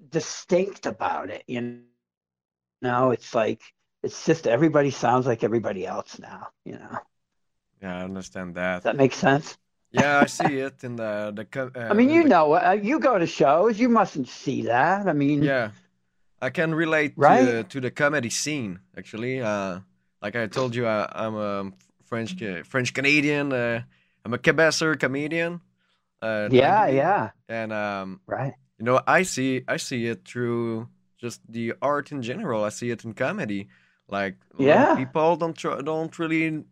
distinct 0.09 0.85
about 0.85 1.29
it, 1.29 1.43
you 1.47 1.79
know? 2.81 3.11
It's 3.11 3.33
like, 3.33 3.61
it's 4.03 4.25
just 4.25 4.47
everybody 4.47 4.91
sounds 4.91 5.25
like 5.25 5.43
everybody 5.43 5.85
else 5.85 6.19
now, 6.19 6.47
you 6.65 6.73
know? 6.73 6.97
Yeah, 7.81 7.97
I 7.97 8.03
understand 8.03 8.55
Does 8.55 8.55
that. 8.55 8.83
that 8.83 8.95
make 8.95 9.13
sense? 9.13 9.57
Yeah, 9.91 10.19
I 10.19 10.25
see 10.27 10.59
it 10.59 10.83
in 10.83 10.95
the 10.95 11.33
the 11.35 11.45
co- 11.45 11.71
I 11.75 11.79
uh, 11.89 11.93
mean, 11.93 12.09
you 12.09 12.23
the 12.23 12.29
know, 12.29 12.53
uh, 12.53 12.71
you 12.81 12.99
go 12.99 13.17
to 13.17 13.27
shows, 13.27 13.77
you 13.79 13.89
mustn't 13.89 14.29
see 14.29 14.63
that. 14.63 15.07
I 15.07 15.13
mean, 15.13 15.43
yeah. 15.43 15.71
I 16.41 16.49
can 16.49 16.73
relate 16.73 17.13
right? 17.17 17.45
to 17.45 17.63
to 17.63 17.81
the 17.81 17.91
comedy 17.91 18.29
scene 18.29 18.79
actually. 18.97 19.41
Uh, 19.41 19.79
like 20.21 20.35
I 20.35 20.47
told 20.47 20.75
you, 20.75 20.87
I, 20.87 21.07
I'm 21.11 21.35
a 21.35 21.71
French 22.05 22.35
French 22.65 22.93
Canadian. 22.93 23.51
Uh, 23.53 23.81
I'm 24.23 24.33
a 24.33 24.37
Quebecer 24.37 24.97
comedian, 24.99 25.61
uh, 26.21 26.49
Yeah, 26.51 26.85
junkie, 26.85 26.95
yeah, 26.97 27.29
and 27.49 27.73
um, 27.73 28.21
right. 28.27 28.53
you 28.77 28.85
know, 28.85 29.01
I 29.07 29.23
see 29.23 29.63
I 29.67 29.77
see 29.77 30.07
it 30.07 30.25
through 30.27 30.87
just 31.19 31.41
the 31.47 31.73
art 31.81 32.11
in 32.11 32.21
general. 32.21 32.63
I 32.63 32.69
see 32.69 32.89
it 32.91 33.03
in 33.05 33.13
comedy. 33.13 33.69
Like 34.07 34.37
a 34.59 34.61
lot 34.63 34.63
of 34.63 34.67
Yeah. 34.67 34.95
people 34.95 35.35
don't 35.37 35.55
try, 35.55 35.81
don't 35.81 36.17
really 36.19 36.63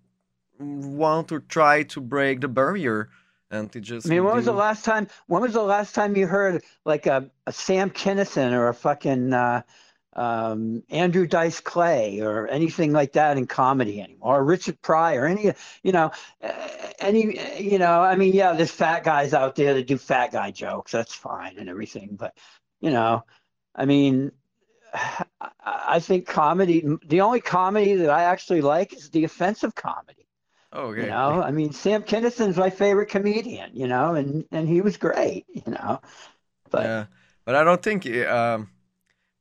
want 0.59 1.27
to 1.29 1.39
try 1.39 1.83
to 1.83 2.01
break 2.01 2.41
the 2.41 2.47
barrier 2.47 3.09
and 3.51 3.71
to 3.71 3.79
just. 3.79 4.07
I 4.07 4.09
mean, 4.09 4.23
when 4.23 4.35
was 4.35 4.45
the 4.45 4.51
last 4.53 4.83
time? 4.85 5.07
When 5.27 5.41
was 5.41 5.53
the 5.53 5.63
last 5.63 5.95
time 5.95 6.15
you 6.17 6.27
heard 6.27 6.63
like 6.85 7.05
a, 7.07 7.29
a 7.47 7.51
Sam 7.53 7.89
Kinison 7.89 8.51
or 8.51 8.67
a 8.67 8.73
fucking 8.73 9.33
uh, 9.33 9.61
um, 10.13 10.83
Andrew 10.89 11.27
Dice 11.27 11.59
Clay 11.59 12.21
or 12.21 12.47
anything 12.47 12.91
like 12.91 13.13
that 13.13 13.37
in 13.37 13.47
comedy 13.47 14.01
anymore? 14.01 14.37
Or 14.37 14.43
Richard 14.43 14.81
Pryor, 14.81 15.25
any, 15.25 15.53
you 15.83 15.91
know, 15.91 16.11
any, 16.99 17.61
you 17.61 17.79
know, 17.79 18.01
I 18.01 18.15
mean, 18.15 18.33
yeah, 18.33 18.53
there's 18.53 18.71
fat 18.71 19.03
guys 19.03 19.33
out 19.33 19.55
there 19.55 19.73
that 19.75 19.87
do 19.87 19.97
fat 19.97 20.31
guy 20.31 20.51
jokes. 20.51 20.91
That's 20.91 21.13
fine 21.13 21.57
and 21.57 21.69
everything, 21.69 22.15
but 22.19 22.35
you 22.81 22.91
know, 22.91 23.25
I 23.75 23.85
mean, 23.85 24.31
I, 25.63 25.99
think 25.99 26.27
comedy, 26.27 26.85
the 27.05 27.21
only 27.21 27.41
comedy 27.41 27.95
that 27.95 28.09
I 28.09 28.23
actually 28.23 28.61
like 28.61 28.93
is 28.93 29.09
the 29.09 29.23
offensive 29.23 29.75
comedy. 29.75 30.25
Oh, 30.71 30.91
You 30.93 31.07
know, 31.07 31.41
I 31.41 31.51
mean, 31.51 31.71
Sam 31.73 32.03
Kinison's 32.03 32.57
my 32.57 32.69
favorite 32.69 33.09
comedian, 33.09 33.71
you 33.73 33.87
know, 33.87 34.13
and 34.13 34.45
and 34.51 34.67
he 34.67 34.81
was 34.81 34.97
great, 34.97 35.45
you 35.49 35.63
know. 35.65 35.99
But 36.69 36.83
Yeah, 36.83 37.05
but 37.43 37.55
I 37.55 37.63
don't 37.63 37.81
think 37.81 38.05
um 38.27 38.69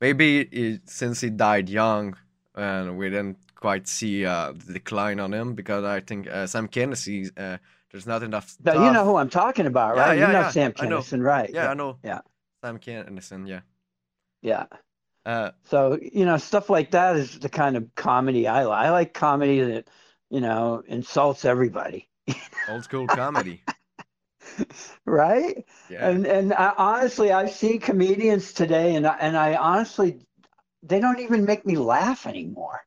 maybe 0.01 0.41
it, 0.41 0.89
since 0.89 1.21
he 1.21 1.31
died 1.31 1.69
young 1.69 2.17
and 2.55 2.99
we 2.99 3.11
didn't 3.11 3.39
quite 3.55 3.89
see 3.89 4.25
uh 4.25 4.53
the 4.67 4.73
decline 4.75 5.19
on 5.21 5.33
him 5.35 5.55
because 5.55 5.85
I 5.85 6.01
think 6.01 6.29
uh, 6.29 6.47
Sam 6.47 6.69
Kinison 6.69 7.31
uh 7.37 7.59
there's 7.91 8.07
not 8.07 8.23
enough 8.23 8.57
but 8.61 8.77
you 8.77 8.93
know 8.93 9.05
who 9.05 9.17
I'm 9.17 9.31
talking 9.31 9.67
about, 9.67 9.97
Yeah, 9.97 10.03
right? 10.03 10.15
You 10.19 10.27
know 10.27 10.33
yeah. 10.33 10.51
Sam. 10.51 10.73
Kinison, 10.73 11.23
right? 11.23 11.51
Yeah, 11.53 11.65
Yeah, 11.65 11.71
I 11.71 11.75
know. 11.75 11.99
yeah, 12.05 12.21
Sam 12.63 12.79
Kinison, 12.79 13.49
yeah. 13.49 13.61
yeah. 14.43 14.67
Uh 15.27 15.51
So, 15.65 15.99
you 16.01 16.25
know, 16.25 16.37
stuff 16.37 16.71
like 16.71 16.91
that 16.93 17.17
is 17.17 17.39
the 17.39 17.49
kind 17.49 17.77
of 17.77 17.95
comedy 17.95 18.47
I 18.47 18.65
like. 18.65 18.87
I 18.87 18.91
like 18.91 19.15
comedy 19.15 19.61
that, 19.61 19.89
you 20.31 20.41
know, 20.41 20.83
insults 20.87 21.45
everybody, 21.45 22.09
old 22.69 22.85
school 22.85 23.07
comedy. 23.07 23.63
right? 25.07 25.65
Yeah. 25.89 26.09
And 26.09 26.27
and 26.27 26.53
I, 26.55 26.73
honestly, 26.77 27.33
I've 27.33 27.51
seen 27.51 27.81
comedians 27.81 28.53
today, 28.53 28.95
and 28.95 29.07
I, 29.07 29.17
and 29.21 29.37
I 29.37 29.55
honestly, 29.55 30.21
they 30.83 31.01
don't 31.01 31.21
even 31.21 31.45
make 31.45 31.67
me 31.67 31.77
laugh 31.77 32.27
anymore. 32.27 32.81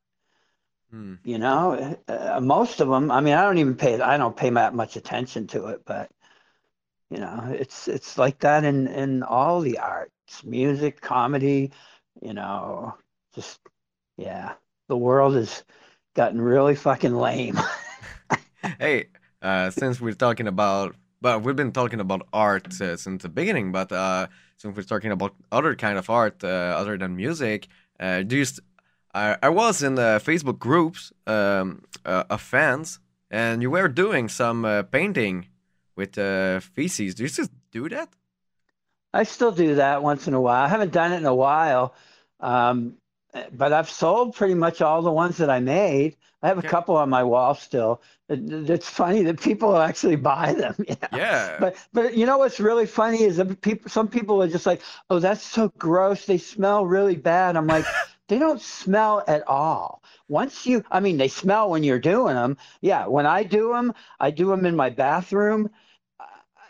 Hmm. 0.89 1.15
You 1.23 1.37
know, 1.37 1.97
uh, 2.07 2.39
most 2.41 2.81
of 2.81 2.89
them. 2.89 3.11
I 3.11 3.21
mean, 3.21 3.33
I 3.33 3.43
don't 3.43 3.57
even 3.57 3.75
pay. 3.75 3.99
I 3.99 4.17
don't 4.17 4.35
pay 4.35 4.49
that 4.49 4.75
much 4.75 4.95
attention 4.95 5.47
to 5.47 5.67
it, 5.67 5.81
but 5.85 6.09
you 7.09 7.17
know, 7.17 7.55
it's 7.57 7.87
it's 7.87 8.17
like 8.17 8.39
that 8.39 8.63
in 8.63 8.87
in 8.87 9.23
all 9.23 9.61
the 9.61 9.79
arts, 9.79 10.43
music, 10.43 11.01
comedy. 11.01 11.71
You 12.21 12.33
know, 12.33 12.95
just 13.35 13.59
yeah, 14.17 14.53
the 14.89 14.97
world 14.97 15.35
has 15.35 15.63
gotten 16.15 16.41
really 16.41 16.75
fucking 16.75 17.15
lame. 17.15 17.59
Hey, 18.79 19.07
uh, 19.41 19.71
since 19.71 19.99
we're 19.99 20.13
talking 20.13 20.47
about, 20.47 20.95
well, 21.21 21.39
we've 21.39 21.55
been 21.55 21.71
talking 21.71 21.99
about 21.99 22.27
art 22.33 22.81
uh, 22.81 22.97
since 22.97 23.21
the 23.21 23.29
beginning, 23.29 23.71
but 23.71 23.91
uh, 23.91 24.27
since 24.57 24.75
we're 24.75 24.83
talking 24.83 25.11
about 25.11 25.35
other 25.51 25.75
kind 25.75 25.97
of 25.97 26.09
art 26.09 26.43
uh, 26.43 26.47
other 26.47 26.97
than 26.97 27.15
music, 27.15 27.67
uh, 27.99 28.23
do 28.23 28.37
you? 28.37 28.45
I 29.13 29.37
I 29.43 29.49
was 29.49 29.83
in 29.83 29.99
uh, 29.99 30.19
Facebook 30.19 30.57
groups 30.57 31.13
um, 31.27 31.83
uh, 32.05 32.23
of 32.29 32.41
fans, 32.41 32.99
and 33.29 33.61
you 33.61 33.69
were 33.69 33.87
doing 33.87 34.29
some 34.29 34.63
painting 34.91 35.47
with 35.95 36.15
feces. 36.15 37.15
Do 37.15 37.23
you 37.23 37.29
still 37.29 37.47
do 37.71 37.89
that? 37.89 38.09
I 39.13 39.23
still 39.23 39.51
do 39.51 39.75
that 39.75 40.01
once 40.01 40.27
in 40.27 40.33
a 40.33 40.41
while. 40.41 40.63
I 40.63 40.69
haven't 40.69 40.93
done 40.93 41.11
it 41.11 41.17
in 41.17 41.25
a 41.25 41.35
while, 41.35 41.93
um, 42.39 42.95
but 43.51 43.73
I've 43.73 43.89
sold 43.89 44.35
pretty 44.35 44.55
much 44.55 44.81
all 44.81 45.01
the 45.01 45.11
ones 45.11 45.37
that 45.37 45.49
I 45.49 45.59
made. 45.59 46.15
I 46.41 46.47
have 46.47 46.57
a 46.57 46.63
Okay. 46.63 46.73
couple 46.73 46.95
on 46.97 47.09
my 47.09 47.23
wall 47.23 47.55
still. 47.55 48.01
It- 48.29 48.69
It's 48.69 48.89
funny 48.89 49.23
that 49.23 49.39
people 49.41 49.77
actually 49.89 50.15
buy 50.17 50.53
them. 50.53 50.75
You 50.87 50.95
know? 51.11 51.19
Yeah. 51.19 51.57
But 51.57 51.75
but 51.93 52.15
you 52.15 52.25
know 52.25 52.37
what's 52.37 52.59
really 52.59 52.85
funny 52.85 53.23
is 53.23 53.37
that 53.37 53.61
people 53.61 53.89
some 53.89 54.07
people 54.07 54.41
are 54.43 54.47
just 54.47 54.65
like, 54.65 54.81
oh, 55.09 55.19
that's 55.19 55.43
so 55.43 55.69
gross. 55.77 56.25
They 56.25 56.37
smell 56.37 56.85
really 56.85 57.15
bad. 57.15 57.55
I'm 57.57 57.67
like, 57.67 57.89
they 58.27 58.39
don't 58.39 58.61
smell 58.61 59.23
at 59.27 59.47
all. 59.47 60.03
Once 60.27 60.65
you, 60.65 60.83
I 60.91 60.99
mean, 60.99 61.17
they 61.17 61.27
smell 61.27 61.69
when 61.69 61.83
you're 61.83 61.99
doing 61.99 62.35
them. 62.35 62.57
Yeah, 62.81 63.07
when 63.07 63.25
I 63.25 63.43
do 63.43 63.73
them, 63.73 63.93
I 64.19 64.31
do 64.31 64.47
them 64.49 64.65
in 64.65 64.75
my 64.75 64.89
bathroom, 64.89 65.69
uh, 66.19 66.25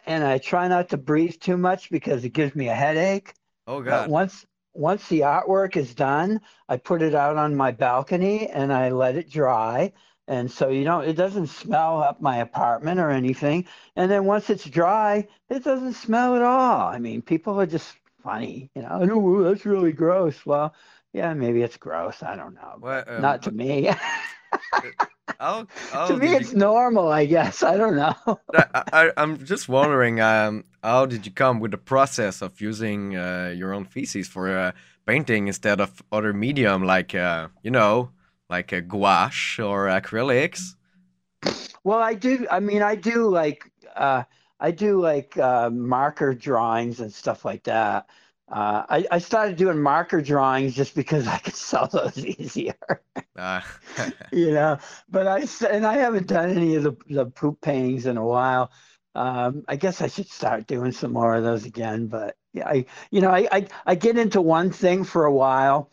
and 0.05 0.23
I 0.23 0.37
try 0.37 0.67
not 0.67 0.89
to 0.89 0.97
breathe 0.97 1.39
too 1.39 1.57
much 1.57 1.89
because 1.89 2.23
it 2.25 2.29
gives 2.33 2.55
me 2.55 2.67
a 2.69 2.75
headache. 2.75 3.33
oh 3.67 3.81
But 3.85 4.05
God. 4.05 4.07
once 4.07 4.45
once 4.73 5.07
the 5.07 5.21
artwork 5.21 5.75
is 5.77 5.93
done, 5.95 6.41
I 6.69 6.77
put 6.77 7.01
it 7.01 7.15
out 7.15 7.37
on 7.37 7.55
my 7.55 7.71
balcony 7.71 8.47
and 8.47 8.71
I 8.73 8.89
let 8.89 9.15
it 9.15 9.29
dry. 9.29 9.93
And 10.27 10.49
so 10.51 10.69
you 10.69 10.85
know, 10.85 11.01
it 11.01 11.13
doesn't 11.13 11.47
smell 11.47 12.01
up 12.01 12.21
my 12.21 12.37
apartment 12.37 12.99
or 12.99 13.09
anything. 13.09 13.65
And 13.95 14.09
then 14.09 14.25
once 14.25 14.49
it's 14.49 14.65
dry, 14.69 15.27
it 15.49 15.63
doesn't 15.63 15.93
smell 15.93 16.35
at 16.35 16.41
all. 16.41 16.87
I 16.87 16.99
mean, 16.99 17.21
people 17.21 17.59
are 17.59 17.65
just 17.65 17.95
funny, 18.23 18.69
you 18.75 18.81
know. 18.83 18.99
Oh, 19.11 19.43
that's 19.43 19.65
really 19.65 19.91
gross. 19.91 20.45
Well, 20.45 20.73
yeah, 21.13 21.33
maybe 21.33 21.61
it's 21.61 21.77
gross. 21.77 22.23
I 22.23 22.35
don't 22.35 22.53
know, 22.55 22.81
but 22.81 23.07
um, 23.11 23.39
not 23.39 23.43
to 23.43 23.51
me. 23.51 23.89
how 25.39 25.67
how 25.91 26.05
To 26.05 26.17
me, 26.17 26.33
did 26.33 26.35
it's 26.35 26.53
you? 26.53 26.53
normal, 26.53 27.09
I 27.09 27.25
guess. 27.25 27.63
I 27.63 27.77
don't 27.77 27.95
know. 27.95 28.39
I, 28.53 28.83
I, 28.91 29.11
I'm 29.17 29.43
just 29.45 29.69
wondering, 29.69 30.19
um, 30.19 30.65
how 30.83 31.05
did 31.05 31.25
you 31.25 31.31
come 31.31 31.59
with 31.59 31.71
the 31.71 31.77
process 31.77 32.41
of 32.41 32.59
using 32.59 33.15
uh, 33.15 33.53
your 33.55 33.73
own 33.73 33.85
feces 33.85 34.27
for 34.27 34.49
uh, 34.57 34.71
painting 35.05 35.47
instead 35.47 35.79
of 35.79 36.01
other 36.11 36.33
medium 36.33 36.83
like, 36.83 37.15
uh, 37.15 37.47
you 37.63 37.71
know, 37.71 38.11
like 38.49 38.71
a 38.71 38.81
gouache 38.81 39.61
or 39.63 39.85
acrylics? 39.87 40.75
Well, 41.83 41.99
I 41.99 42.13
do. 42.13 42.47
I 42.49 42.59
mean, 42.59 42.81
I 42.81 42.95
do 42.95 43.29
like 43.29 43.71
uh, 43.95 44.23
I 44.59 44.71
do 44.71 45.01
like 45.01 45.37
uh, 45.37 45.69
marker 45.69 46.33
drawings 46.33 46.99
and 46.99 47.11
stuff 47.13 47.45
like 47.45 47.63
that. 47.63 48.07
Uh, 48.51 48.83
I, 48.89 49.05
I 49.11 49.19
started 49.19 49.55
doing 49.55 49.81
marker 49.81 50.21
drawings 50.21 50.75
just 50.75 50.93
because 50.93 51.25
I 51.25 51.37
could 51.37 51.55
sell 51.69 51.87
those 51.87 52.17
easier, 52.25 52.75
Uh, 53.37 53.61
you 54.31 54.51
know. 54.51 54.77
But 55.09 55.27
I 55.27 55.45
and 55.69 55.85
I 55.85 55.97
haven't 55.97 56.27
done 56.27 56.49
any 56.49 56.75
of 56.75 56.83
the, 56.83 56.95
the 57.09 57.25
poop 57.27 57.61
paintings 57.61 58.05
in 58.05 58.17
a 58.17 58.25
while. 58.25 58.71
Um, 59.15 59.63
I 59.67 59.77
guess 59.77 60.01
I 60.01 60.07
should 60.07 60.29
start 60.29 60.67
doing 60.67 60.91
some 60.91 61.13
more 61.13 61.35
of 61.35 61.43
those 61.43 61.65
again. 61.65 62.07
But 62.07 62.35
yeah, 62.53 62.67
I 62.67 62.85
you 63.09 63.21
know 63.21 63.31
I, 63.31 63.47
I 63.51 63.67
I 63.85 63.95
get 63.95 64.17
into 64.17 64.41
one 64.41 64.71
thing 64.71 65.05
for 65.05 65.25
a 65.25 65.33
while. 65.33 65.89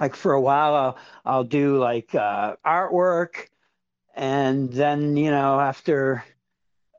Like 0.00 0.16
for 0.16 0.32
a 0.32 0.40
while, 0.40 0.74
I'll 0.74 0.98
I'll 1.24 1.44
do 1.44 1.78
like 1.78 2.14
uh, 2.16 2.56
artwork, 2.66 3.46
and 4.14 4.72
then 4.72 5.16
you 5.16 5.30
know 5.30 5.60
after 5.60 6.24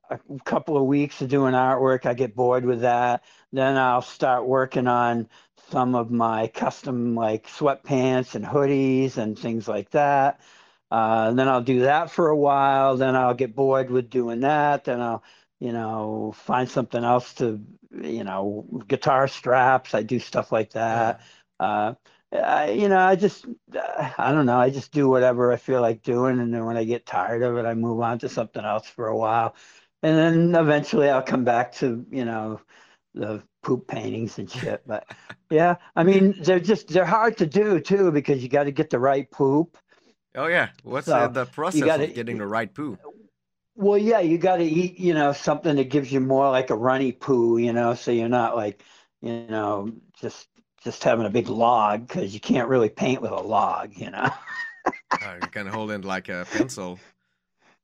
a 0.10 0.20
couple 0.46 0.78
of 0.78 0.84
weeks 0.86 1.22
of 1.22 1.30
doing 1.30 1.54
artwork, 1.54 2.06
I 2.06 2.14
get 2.14 2.36
bored 2.36 2.66
with 2.66 2.82
that. 2.82 3.24
Then 3.52 3.78
I'll 3.78 4.02
start 4.02 4.46
working 4.46 4.88
on 4.88 5.30
some 5.72 5.96
of 5.96 6.12
my 6.12 6.48
custom 6.48 7.16
like 7.16 7.48
sweatpants 7.48 8.36
and 8.36 8.46
hoodies 8.46 9.18
and 9.18 9.38
things 9.38 9.68
like 9.68 9.90
that. 9.92 10.42
Uh, 10.90 11.34
then 11.34 11.48
I'll 11.48 11.62
do 11.64 11.82
that 11.82 12.12
for 12.12 12.30
a 12.30 12.38
while. 12.38 12.98
Then 12.98 13.16
I'll 13.16 13.34
get 13.34 13.56
bored 13.56 13.90
with 13.90 14.10
doing 14.10 14.42
that. 14.42 14.86
Then 14.86 15.02
I'll, 15.02 15.24
you 15.60 15.74
know, 15.74 16.34
find 16.36 16.70
something 16.70 17.04
else 17.04 17.34
to, 17.36 17.62
you 18.02 18.24
know, 18.24 18.66
guitar 18.88 19.28
straps. 19.28 19.94
I 19.94 20.04
do 20.04 20.20
stuff 20.20 20.52
like 20.52 20.72
that. 20.72 21.22
Uh, 21.60 21.96
I, 22.32 22.72
you 22.72 22.88
know, 22.90 23.00
I 23.00 23.16
just, 23.16 23.46
uh, 23.76 24.12
I 24.18 24.32
don't 24.32 24.46
know. 24.46 24.60
I 24.60 24.70
just 24.70 24.92
do 24.92 25.10
whatever 25.10 25.52
I 25.52 25.58
feel 25.58 25.82
like 25.82 26.04
doing. 26.04 26.40
And 26.40 26.54
then 26.54 26.66
when 26.66 26.78
I 26.78 26.84
get 26.84 27.06
tired 27.06 27.44
of 27.44 27.58
it, 27.58 27.66
I 27.66 27.74
move 27.74 28.00
on 28.02 28.20
to 28.20 28.30
something 28.30 28.64
else 28.64 28.88
for 28.88 29.08
a 29.08 29.18
while. 29.18 29.56
And 30.04 30.18
then 30.18 30.56
eventually 30.62 31.10
I'll 31.10 31.24
come 31.24 31.44
back 31.44 31.74
to, 31.76 32.06
you 32.12 32.26
know, 32.26 32.62
the 33.14 33.44
poop 33.64 33.88
paintings 33.88 34.40
and 34.40 34.50
shit. 34.50 34.84
But 34.86 35.06
yeah, 35.50 35.76
I 35.96 36.04
mean, 36.04 36.36
they're 36.42 36.60
just 36.60 36.88
they're 36.90 37.06
hard 37.06 37.38
to 37.38 37.46
do 37.46 37.80
too 37.80 38.12
because 38.12 38.42
you 38.44 38.50
got 38.50 38.66
to 38.66 38.72
get 38.72 38.90
the 38.90 39.00
right 39.00 39.30
poop. 39.32 39.78
Oh 40.36 40.48
yeah, 40.48 40.70
what's 40.84 41.12
So 41.12 41.34
the 41.34 41.46
process 41.52 41.80
you 41.80 41.84
got 41.84 41.98
of 41.98 42.14
getting 42.14 42.38
the 42.38 42.48
right 42.48 42.74
poop? 42.74 43.02
well, 43.76 43.98
yeah, 43.98 44.20
you 44.20 44.38
got 44.38 44.58
to 44.58 44.64
eat, 44.64 45.00
you 45.00 45.14
know, 45.14 45.34
something 45.34 45.76
that 45.76 45.90
gives 45.90 46.12
you 46.12 46.20
more 46.20 46.50
like 46.50 46.70
a 46.70 46.76
runny 46.76 47.12
poo, 47.12 47.58
you 47.58 47.74
know, 47.74 47.94
so 47.94 48.12
you're 48.12 48.30
not 48.30 48.56
like, 48.56 48.84
you 49.22 49.48
know, 49.48 49.92
just 50.20 50.48
just 50.84 51.04
having 51.04 51.26
a 51.26 51.30
big 51.30 51.50
log 51.50 52.08
because 52.08 52.34
you 52.34 52.40
can't 52.40 52.70
really 52.70 52.90
paint 52.90 53.22
with 53.22 53.32
a 53.32 53.36
log, 53.42 53.94
you 53.96 54.10
know. 54.10 54.30
Uh, 55.22 55.38
you 55.42 55.50
can 55.50 55.68
hold 55.68 55.92
it 55.92 56.06
like 56.06 56.30
a 56.30 56.48
pencil. 56.52 57.02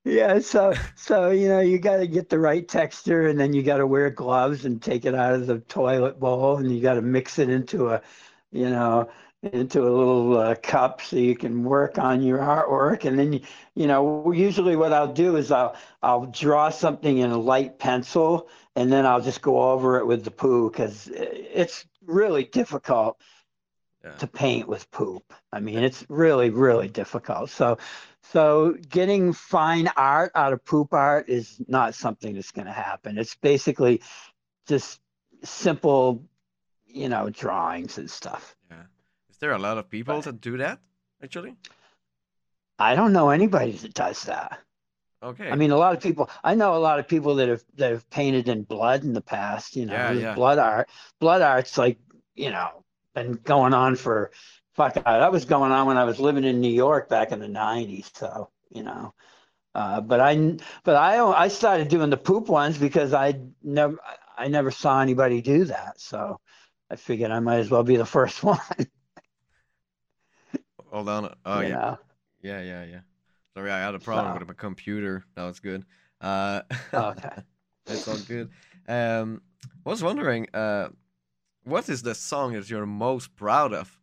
Yeah, 0.05 0.39
so 0.39 0.73
so 0.95 1.31
you 1.31 1.47
know 1.47 1.61
you 1.61 1.79
got 1.79 1.97
to 1.97 2.07
get 2.07 2.27
the 2.29 2.39
right 2.39 2.67
texture, 2.67 3.27
and 3.27 3.39
then 3.39 3.53
you 3.53 3.63
got 3.63 3.77
to 3.77 3.87
wear 3.87 4.09
gloves 4.09 4.65
and 4.65 4.81
take 4.81 5.05
it 5.05 5.15
out 5.15 5.33
of 5.33 5.47
the 5.47 5.59
toilet 5.59 6.19
bowl, 6.19 6.57
and 6.57 6.69
you 6.75 6.81
got 6.81 6.95
to 6.95 7.01
mix 7.01 7.39
it 7.39 7.49
into 7.49 7.89
a, 7.89 8.01
you 8.51 8.69
know, 8.69 9.09
into 9.43 9.81
a 9.81 9.89
little 9.89 10.37
uh, 10.37 10.55
cup 10.55 11.01
so 11.01 11.15
you 11.15 11.35
can 11.37 11.63
work 11.63 11.97
on 11.97 12.21
your 12.21 12.39
artwork. 12.39 13.05
And 13.05 13.17
then 13.17 13.31
you, 13.33 13.41
you 13.75 13.87
know, 13.87 14.31
usually 14.33 14.75
what 14.75 14.91
I'll 14.91 15.13
do 15.13 15.37
is 15.37 15.51
I'll 15.51 15.75
I'll 16.01 16.25
draw 16.25 16.69
something 16.69 17.19
in 17.19 17.31
a 17.31 17.37
light 17.37 17.79
pencil, 17.79 18.49
and 18.75 18.91
then 18.91 19.05
I'll 19.05 19.21
just 19.21 19.41
go 19.41 19.71
over 19.71 19.99
it 19.99 20.05
with 20.05 20.25
the 20.25 20.31
poo 20.31 20.69
because 20.69 21.07
it's 21.13 21.85
really 22.05 22.43
difficult 22.43 23.21
Yeah. 24.03 24.19
to 24.19 24.27
paint 24.27 24.67
with 24.67 24.89
poop. 24.91 25.33
I 25.51 25.59
mean, 25.59 25.79
it's 25.83 26.05
really, 26.09 26.49
really 26.49 26.87
difficult. 26.87 27.49
So, 27.49 27.77
so 28.31 28.75
getting 28.89 29.33
fine 29.33 29.89
art 29.95 30.31
out 30.35 30.53
of 30.53 30.63
poop 30.63 30.93
art 30.93 31.29
is 31.29 31.61
not 31.67 31.93
something 31.93 32.35
that's 32.35 32.51
going 32.51 32.67
to 32.67 32.73
happen. 32.73 33.17
It's 33.17 33.35
basically 33.35 34.01
just 34.67 35.01
simple, 35.43 36.23
you 36.87 37.09
know, 37.09 37.29
drawings 37.29 37.97
and 37.97 38.09
stuff. 38.09 38.55
Yeah. 38.71 38.83
Is 39.29 39.37
there 39.37 39.51
a 39.51 39.59
lot 39.59 39.77
of 39.77 39.89
people 39.89 40.15
But 40.15 40.23
that 40.23 40.41
do 40.41 40.57
that 40.57 40.79
actually? 41.21 41.55
I 42.79 42.95
don't 42.95 43.13
know 43.13 43.29
anybody 43.29 43.73
that 43.73 43.93
does 43.93 44.23
that. 44.23 44.59
Okay. 45.21 45.49
I 45.49 45.55
mean, 45.55 45.71
a 45.71 45.77
lot 45.77 45.95
of 45.95 46.01
people, 46.01 46.29
I 46.43 46.55
know 46.55 46.75
a 46.75 46.79
lot 46.79 46.99
of 46.99 47.07
people 47.07 47.35
that 47.35 47.47
have 47.47 47.63
that 47.75 47.91
have 47.91 48.09
painted 48.09 48.49
in 48.49 48.63
blood 48.63 49.03
in 49.03 49.13
the 49.13 49.21
past, 49.21 49.75
you 49.75 49.85
Yeah, 49.85 50.11
know, 50.11 50.19
yeah. 50.19 50.35
blood 50.35 50.59
art. 50.59 50.89
Blood 51.19 51.41
art's 51.41 51.77
like, 51.77 51.97
you 52.35 52.51
know, 52.51 52.83
been 53.13 53.33
going 53.33 53.73
on 53.73 53.95
for 53.95 54.31
fuck, 54.75 54.95
that 54.95 55.31
was 55.31 55.45
going 55.45 55.71
on 55.71 55.87
when 55.87 55.97
I 55.97 56.03
was 56.03 56.19
living 56.19 56.43
in 56.43 56.61
New 56.61 56.71
York 56.71 57.09
back 57.09 57.31
in 57.31 57.39
the 57.39 57.47
90s. 57.47 58.11
So, 58.15 58.49
you 58.69 58.83
know, 58.83 59.13
uh, 59.75 60.01
but 60.01 60.19
I, 60.19 60.57
but 60.83 60.95
I, 60.95 61.23
I 61.25 61.47
started 61.47 61.87
doing 61.89 62.09
the 62.09 62.17
poop 62.17 62.49
ones 62.49 62.77
because 62.77 63.13
I 63.13 63.39
never, 63.63 63.97
I 64.37 64.47
never 64.47 64.71
saw 64.71 65.01
anybody 65.01 65.41
do 65.41 65.65
that. 65.65 65.99
So 65.99 66.39
I 66.89 66.95
figured 66.95 67.31
I 67.31 67.39
might 67.39 67.59
as 67.59 67.69
well 67.71 67.83
be 67.83 67.97
the 67.97 68.05
first 68.05 68.43
one, 68.43 68.59
Hold 70.91 71.09
on. 71.09 71.33
Oh 71.45 71.59
you 71.59 71.69
yeah. 71.69 71.75
know. 71.75 71.97
Yeah, 72.41 72.61
yeah, 72.61 72.85
yeah. 72.85 72.99
Sorry, 73.55 73.71
I 73.71 73.79
had 73.79 73.95
a 73.95 73.99
problem 73.99 74.33
So, 74.33 74.39
with 74.39 74.47
my 74.47 74.53
computer. 74.53 75.23
That 75.35 75.43
was 75.43 75.59
good. 75.59 75.85
Uh, 76.21 76.61
okay. 76.93 77.43
it's 77.87 78.07
all 78.07 78.17
good. 78.17 78.49
Um, 78.87 79.41
I 79.85 79.89
was 79.89 80.03
wondering, 80.03 80.47
uh, 80.53 80.89
what 81.63 81.89
is 81.89 82.01
the 82.03 82.15
song 82.15 82.53
that 82.53 82.69
you're 82.69 82.85
most 82.85 83.35
proud 83.35 83.73
of? 83.73 83.99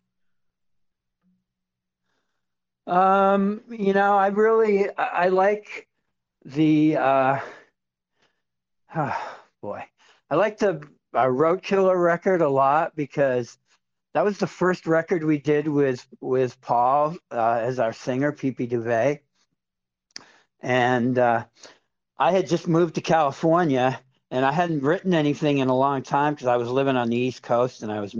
Um, 2.90 3.60
you 3.70 3.92
know, 3.92 4.16
I 4.16 4.26
really, 4.28 4.90
I, 4.98 5.04
I 5.04 5.28
like 5.28 5.86
the, 6.44 6.96
uh, 6.96 7.38
boy, 9.62 9.84
I 10.28 10.34
like 10.34 10.58
the 10.58 10.82
uh, 11.14 11.26
Roadkiller 11.26 12.02
record 12.02 12.42
a 12.42 12.48
lot 12.48 12.96
because 12.96 13.56
that 14.12 14.24
was 14.24 14.38
the 14.38 14.48
first 14.48 14.88
record 14.88 15.22
we 15.22 15.38
did 15.38 15.68
with 15.68 16.04
with 16.20 16.60
Paul 16.62 17.16
uh, 17.30 17.60
as 17.62 17.78
our 17.78 17.92
singer, 17.92 18.32
Pee 18.32 18.50
Duvet, 18.50 19.20
and 20.60 21.16
uh, 21.16 21.44
I 22.18 22.32
had 22.32 22.48
just 22.48 22.66
moved 22.66 22.96
to 22.96 23.00
California 23.00 24.00
and 24.32 24.44
I 24.44 24.50
hadn't 24.50 24.82
written 24.82 25.14
anything 25.14 25.58
in 25.58 25.68
a 25.68 25.76
long 25.76 26.02
time 26.02 26.34
because 26.34 26.48
I 26.48 26.56
was 26.56 26.68
living 26.68 26.96
on 26.96 27.08
the 27.08 27.16
East 27.16 27.44
Coast 27.44 27.84
and 27.84 27.92
I 27.92 28.00
was 28.00 28.16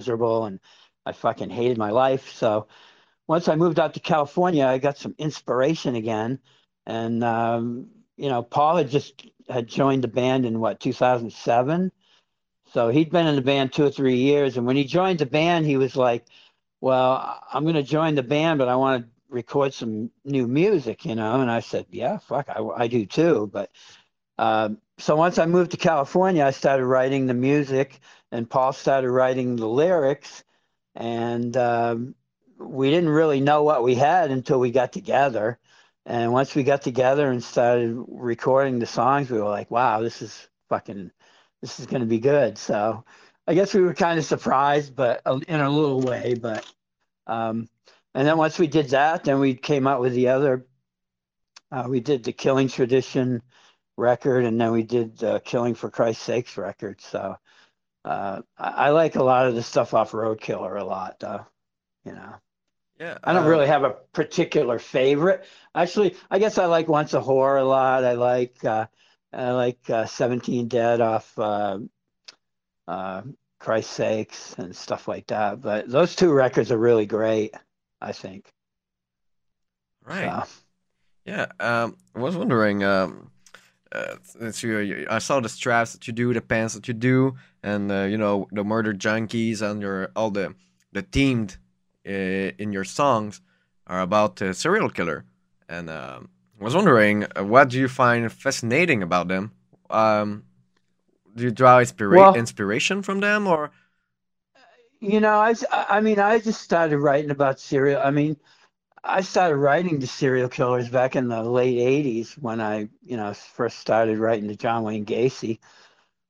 miserable 0.00 0.46
and 0.46 0.58
I 1.06 1.12
fucking 1.12 1.50
hated 1.50 1.78
my 1.78 1.90
life. 1.90 2.32
So 2.32 2.66
once 3.28 3.46
I 3.46 3.54
moved 3.54 3.78
out 3.78 3.94
to 3.94 4.00
California, 4.00 4.66
I 4.66 4.78
got 4.78 4.96
some 4.96 5.14
inspiration 5.18 5.94
again. 5.94 6.40
And, 6.86 7.22
um, 7.22 7.88
you 8.16 8.30
know, 8.30 8.42
Paul 8.42 8.78
had 8.78 8.90
just 8.90 9.22
had 9.48 9.68
joined 9.68 10.02
the 10.02 10.08
band 10.08 10.46
in 10.46 10.58
what, 10.58 10.80
2007? 10.80 11.92
So 12.72 12.88
he'd 12.88 13.10
been 13.10 13.26
in 13.26 13.36
the 13.36 13.42
band 13.42 13.72
two 13.72 13.84
or 13.84 13.90
three 13.90 14.16
years. 14.16 14.56
And 14.56 14.66
when 14.66 14.76
he 14.76 14.84
joined 14.84 15.18
the 15.20 15.26
band, 15.26 15.66
he 15.66 15.76
was 15.76 15.94
like, 15.94 16.24
well, 16.80 17.40
I'm 17.52 17.64
going 17.64 17.74
to 17.74 17.82
join 17.82 18.14
the 18.14 18.22
band, 18.22 18.58
but 18.58 18.68
I 18.68 18.76
want 18.76 19.04
to 19.04 19.10
record 19.28 19.74
some 19.74 20.10
new 20.24 20.46
music, 20.46 21.04
you 21.04 21.14
know? 21.14 21.40
And 21.40 21.50
I 21.50 21.60
said, 21.60 21.86
yeah, 21.90 22.18
fuck, 22.18 22.48
I, 22.48 22.62
I 22.76 22.88
do 22.88 23.04
too. 23.04 23.50
But 23.52 23.70
um, 24.38 24.78
so 24.98 25.16
once 25.16 25.38
I 25.38 25.44
moved 25.44 25.72
to 25.72 25.76
California, 25.76 26.44
I 26.44 26.50
started 26.50 26.86
writing 26.86 27.26
the 27.26 27.34
music, 27.34 28.00
and 28.32 28.48
Paul 28.48 28.72
started 28.72 29.10
writing 29.10 29.56
the 29.56 29.68
lyrics. 29.68 30.44
And 30.94 31.56
um, 31.56 32.14
we 32.58 32.90
didn't 32.90 33.10
really 33.10 33.40
know 33.40 33.62
what 33.62 33.82
we 33.82 33.94
had 33.94 34.30
until 34.30 34.58
we 34.58 34.70
got 34.70 34.92
together. 34.92 35.58
And 36.04 36.32
once 36.32 36.54
we 36.54 36.62
got 36.62 36.82
together 36.82 37.30
and 37.30 37.42
started 37.42 38.04
recording 38.08 38.78
the 38.78 38.86
songs, 38.86 39.30
we 39.30 39.38
were 39.38 39.48
like, 39.48 39.70
wow, 39.70 40.00
this 40.00 40.22
is 40.22 40.48
fucking, 40.68 41.10
this 41.60 41.78
is 41.78 41.86
going 41.86 42.00
to 42.00 42.06
be 42.06 42.18
good. 42.18 42.56
So 42.58 43.04
I 43.46 43.54
guess 43.54 43.74
we 43.74 43.82
were 43.82 43.94
kind 43.94 44.18
of 44.18 44.24
surprised, 44.24 44.96
but 44.96 45.20
uh, 45.26 45.38
in 45.46 45.60
a 45.60 45.70
little 45.70 46.00
way. 46.00 46.34
But, 46.34 46.70
um, 47.26 47.68
and 48.14 48.26
then 48.26 48.38
once 48.38 48.58
we 48.58 48.66
did 48.66 48.88
that, 48.90 49.24
then 49.24 49.38
we 49.38 49.54
came 49.54 49.86
out 49.86 50.00
with 50.00 50.14
the 50.14 50.28
other, 50.28 50.66
uh, 51.70 51.84
we 51.88 52.00
did 52.00 52.24
the 52.24 52.32
Killing 52.32 52.68
Tradition 52.68 53.42
record, 53.96 54.44
and 54.46 54.60
then 54.60 54.72
we 54.72 54.82
did 54.82 55.18
the 55.18 55.40
Killing 55.44 55.74
for 55.74 55.90
Christ's 55.90 56.24
Sakes 56.24 56.56
record. 56.56 57.00
So 57.02 57.36
uh, 58.04 58.40
I, 58.56 58.68
I 58.68 58.90
like 58.90 59.16
a 59.16 59.22
lot 59.22 59.46
of 59.46 59.54
the 59.54 59.62
stuff 59.62 59.92
off 59.92 60.12
Roadkiller 60.12 60.80
a 60.80 60.84
lot, 60.84 61.20
though, 61.20 61.46
you 62.04 62.12
know. 62.12 62.34
Yeah. 62.98 63.18
I 63.22 63.32
don't 63.32 63.44
Uh, 63.44 63.48
really 63.48 63.66
have 63.66 63.84
a 63.84 63.90
particular 64.12 64.78
favorite. 64.78 65.44
Actually, 65.74 66.16
I 66.30 66.38
guess 66.38 66.58
I 66.58 66.66
like 66.66 66.88
Once 66.88 67.14
a 67.14 67.20
Whore 67.20 67.60
a 67.60 67.64
lot. 67.64 68.04
I 68.04 68.12
like 68.14 68.64
uh, 68.64 68.86
I 69.32 69.50
like 69.52 69.88
uh, 69.90 70.06
17 70.06 70.68
Dead 70.68 71.00
off 71.00 71.38
uh, 71.38 71.78
uh, 72.88 73.22
Christ's 73.60 73.92
Sakes 73.94 74.54
and 74.58 74.74
stuff 74.74 75.08
like 75.08 75.26
that. 75.28 75.60
But 75.60 75.88
those 75.88 76.16
two 76.16 76.32
records 76.32 76.72
are 76.72 76.78
really 76.78 77.06
great, 77.06 77.54
I 78.00 78.12
think. 78.12 78.52
right. 80.04 80.44
So 80.46 80.48
Yeah. 81.24 81.46
Um, 81.60 81.96
I 82.14 82.20
was 82.20 82.36
wondering. 82.36 82.84
Um, 82.84 83.30
uh, 83.92 84.16
since 84.22 84.62
you, 84.62 85.06
I 85.08 85.18
saw 85.18 85.40
the 85.40 85.48
straps 85.48 85.94
that 85.94 86.06
you 86.06 86.12
do, 86.12 86.34
the 86.34 86.42
pants 86.42 86.74
that 86.74 86.88
you 86.88 86.94
do, 86.94 87.36
and 87.62 87.90
uh, 87.90 88.02
you 88.02 88.18
know 88.18 88.46
the 88.52 88.62
murder 88.62 88.92
junkies 88.92 89.62
and 89.62 89.80
your 89.80 90.10
all 90.14 90.30
the 90.30 90.54
the 90.92 91.02
themed 91.02 91.56
in 92.08 92.72
your 92.72 92.84
songs 92.84 93.40
are 93.86 94.00
about 94.00 94.36
the 94.36 94.54
serial 94.54 94.90
killer. 94.90 95.24
And 95.68 95.90
um, 95.90 96.30
I 96.60 96.64
was 96.64 96.74
wondering, 96.74 97.26
uh, 97.36 97.44
what 97.44 97.70
do 97.70 97.78
you 97.78 97.88
find 97.88 98.30
fascinating 98.32 99.02
about 99.02 99.28
them? 99.28 99.52
Um, 99.90 100.44
do 101.34 101.44
you 101.44 101.50
draw 101.50 101.78
inspira- 101.80 102.32
well, 102.32 102.34
inspiration 102.34 103.02
from 103.02 103.20
them, 103.20 103.46
or 103.46 103.70
you 105.00 105.20
know, 105.20 105.38
I 105.38 105.54
I 105.70 106.00
mean, 106.00 106.18
I 106.18 106.38
just 106.38 106.60
started 106.62 106.98
writing 106.98 107.30
about 107.30 107.60
serial. 107.60 108.00
I 108.02 108.10
mean, 108.10 108.36
I 109.04 109.22
started 109.22 109.56
writing 109.56 110.00
the 110.00 110.06
serial 110.06 110.48
killers 110.48 110.88
back 110.90 111.16
in 111.16 111.28
the 111.28 111.42
late 111.42 111.78
80s 111.78 112.34
when 112.38 112.60
I, 112.60 112.88
you 113.04 113.16
know, 113.16 113.34
first 113.34 113.80
started 113.80 114.18
writing 114.18 114.48
to 114.48 114.56
John 114.56 114.84
Wayne 114.84 115.06
Gacy. 115.06 115.60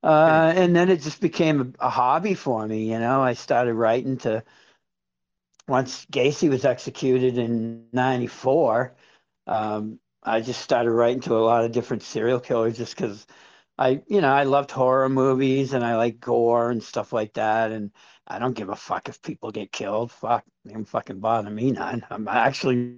Uh, 0.03 0.53
and 0.57 0.77
then 0.77 0.91
it 0.91 1.03
just 1.03 1.21
became 1.21 1.75
a, 1.81 1.87
a 1.87 1.91
hobby 1.91 2.35
for 2.35 2.67
me, 2.69 2.91
you 2.93 2.99
know. 3.01 3.23
I 3.23 3.35
started 3.35 3.75
writing 3.75 4.19
to 4.19 4.45
once 5.69 6.07
Gacy 6.07 6.49
was 6.49 6.65
executed 6.65 7.39
in 7.39 7.87
94, 7.93 8.97
um, 9.47 10.01
I 10.23 10.41
just 10.41 10.61
started 10.63 10.91
writing 10.91 11.21
to 11.23 11.37
a 11.37 11.45
lot 11.45 11.65
of 11.65 11.73
different 11.73 12.03
serial 12.03 12.41
killers 12.41 12.79
just 12.79 12.97
because 12.97 13.27
I, 13.79 14.03
you 14.09 14.21
know, 14.21 14.33
I 14.33 14.45
loved 14.45 14.71
horror 14.71 15.09
movies 15.09 15.75
and 15.75 15.85
I 15.85 15.97
like 15.97 16.21
gore 16.21 16.71
and 16.71 16.83
stuff 16.83 17.13
like 17.13 17.35
that. 17.35 17.71
And 17.71 17.93
I 18.27 18.39
don't 18.39 18.57
give 18.57 18.71
a 18.71 18.77
fuck 18.77 19.09
if 19.09 19.23
people 19.23 19.53
get 19.53 19.71
killed. 19.71 20.11
Fuck, 20.11 20.45
it 20.65 20.73
don't 20.73 20.89
fucking 20.89 21.21
bother 21.21 21.51
me 21.51 21.71
none. 21.71 22.05
I'm 22.11 22.27
actually, 22.29 22.97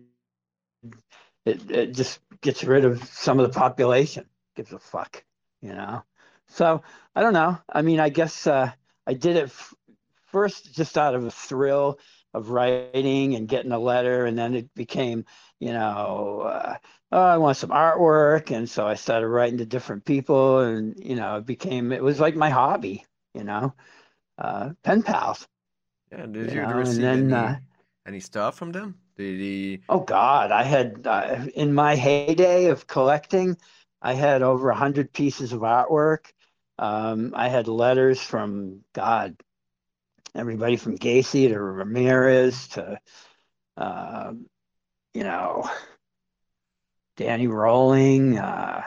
it, 1.45 1.71
it 1.71 1.95
just 1.95 2.21
gets 2.41 2.65
rid 2.65 2.85
of 2.85 3.05
some 3.05 3.39
of 3.41 3.53
the 3.53 3.59
population. 3.59 4.27
Gives 4.57 4.73
a 4.73 4.79
fuck, 4.79 5.25
you 5.61 5.73
know? 5.75 6.03
So 6.49 6.83
I 7.15 7.23
don't 7.23 7.35
know. 7.35 7.59
I 7.69 7.83
mean, 7.83 8.01
I 8.01 8.09
guess 8.09 8.47
uh, 8.47 8.71
I 9.07 9.15
did 9.15 9.37
it 9.37 9.45
f 9.45 9.75
first 10.27 10.73
just 10.75 10.97
out 10.97 11.15
of 11.15 11.25
a 11.25 11.31
thrill 11.31 11.99
of 12.35 12.51
writing 12.51 13.35
and 13.35 13.49
getting 13.49 13.73
a 13.73 13.79
letter, 13.79 14.27
and 14.27 14.39
then 14.39 14.55
it 14.55 14.75
became, 14.75 15.25
you 15.59 15.73
know, 15.73 16.43
uh, 16.43 16.77
oh, 17.13 17.21
I 17.23 17.39
want 17.39 17.57
some 17.57 17.71
artwork, 17.71 18.51
and 18.55 18.69
so 18.69 18.87
I 18.87 18.95
started 18.95 19.29
writing 19.29 19.59
to 19.59 19.67
different 19.67 20.05
people, 20.05 20.61
and 20.61 20.95
you 20.99 21.17
know, 21.17 21.37
it 21.39 21.47
became 21.47 21.93
it 21.93 22.03
was 22.03 22.21
like 22.21 22.37
my 22.37 22.51
hobby, 22.51 23.07
you 23.35 23.45
know, 23.45 23.75
uh, 24.39 24.71
pen 24.85 25.03
pals. 25.03 25.47
Yeah. 26.13 26.27
Did 26.27 26.53
You 26.53 26.61
you 26.67 26.67
know, 26.67 26.75
receive 26.75 27.13
then 27.13 27.33
any 27.33 27.33
uh, 27.33 27.57
any 28.07 28.21
stuff 28.21 28.57
from 28.57 28.73
them? 28.73 28.99
Did 29.17 29.41
he? 29.41 29.83
oh 29.89 30.01
God, 30.01 30.53
I 30.53 30.63
had 30.63 31.07
uh, 31.07 31.47
in 31.55 31.75
my 31.75 31.97
heyday 31.97 32.67
of 32.67 32.87
collecting, 32.87 33.57
I 34.03 34.15
had 34.15 34.43
over 34.43 34.71
a 34.71 34.75
hundred 34.77 35.13
pieces 35.13 35.53
of 35.53 35.61
artwork. 35.61 36.33
Um, 36.79 37.33
I 37.37 37.49
had 37.49 37.69
letters 37.69 38.21
from 38.23 38.85
God, 38.95 39.37
everybody 40.35 40.77
from 40.77 40.99
Gacy 40.99 41.49
to 41.49 41.61
Ramirez 41.61 42.69
to, 42.69 42.99
um, 43.77 44.47
you 45.15 45.25
know, 45.25 45.69
Danny 47.17 47.47
Rolling, 47.49 48.39
uh, 48.39 48.83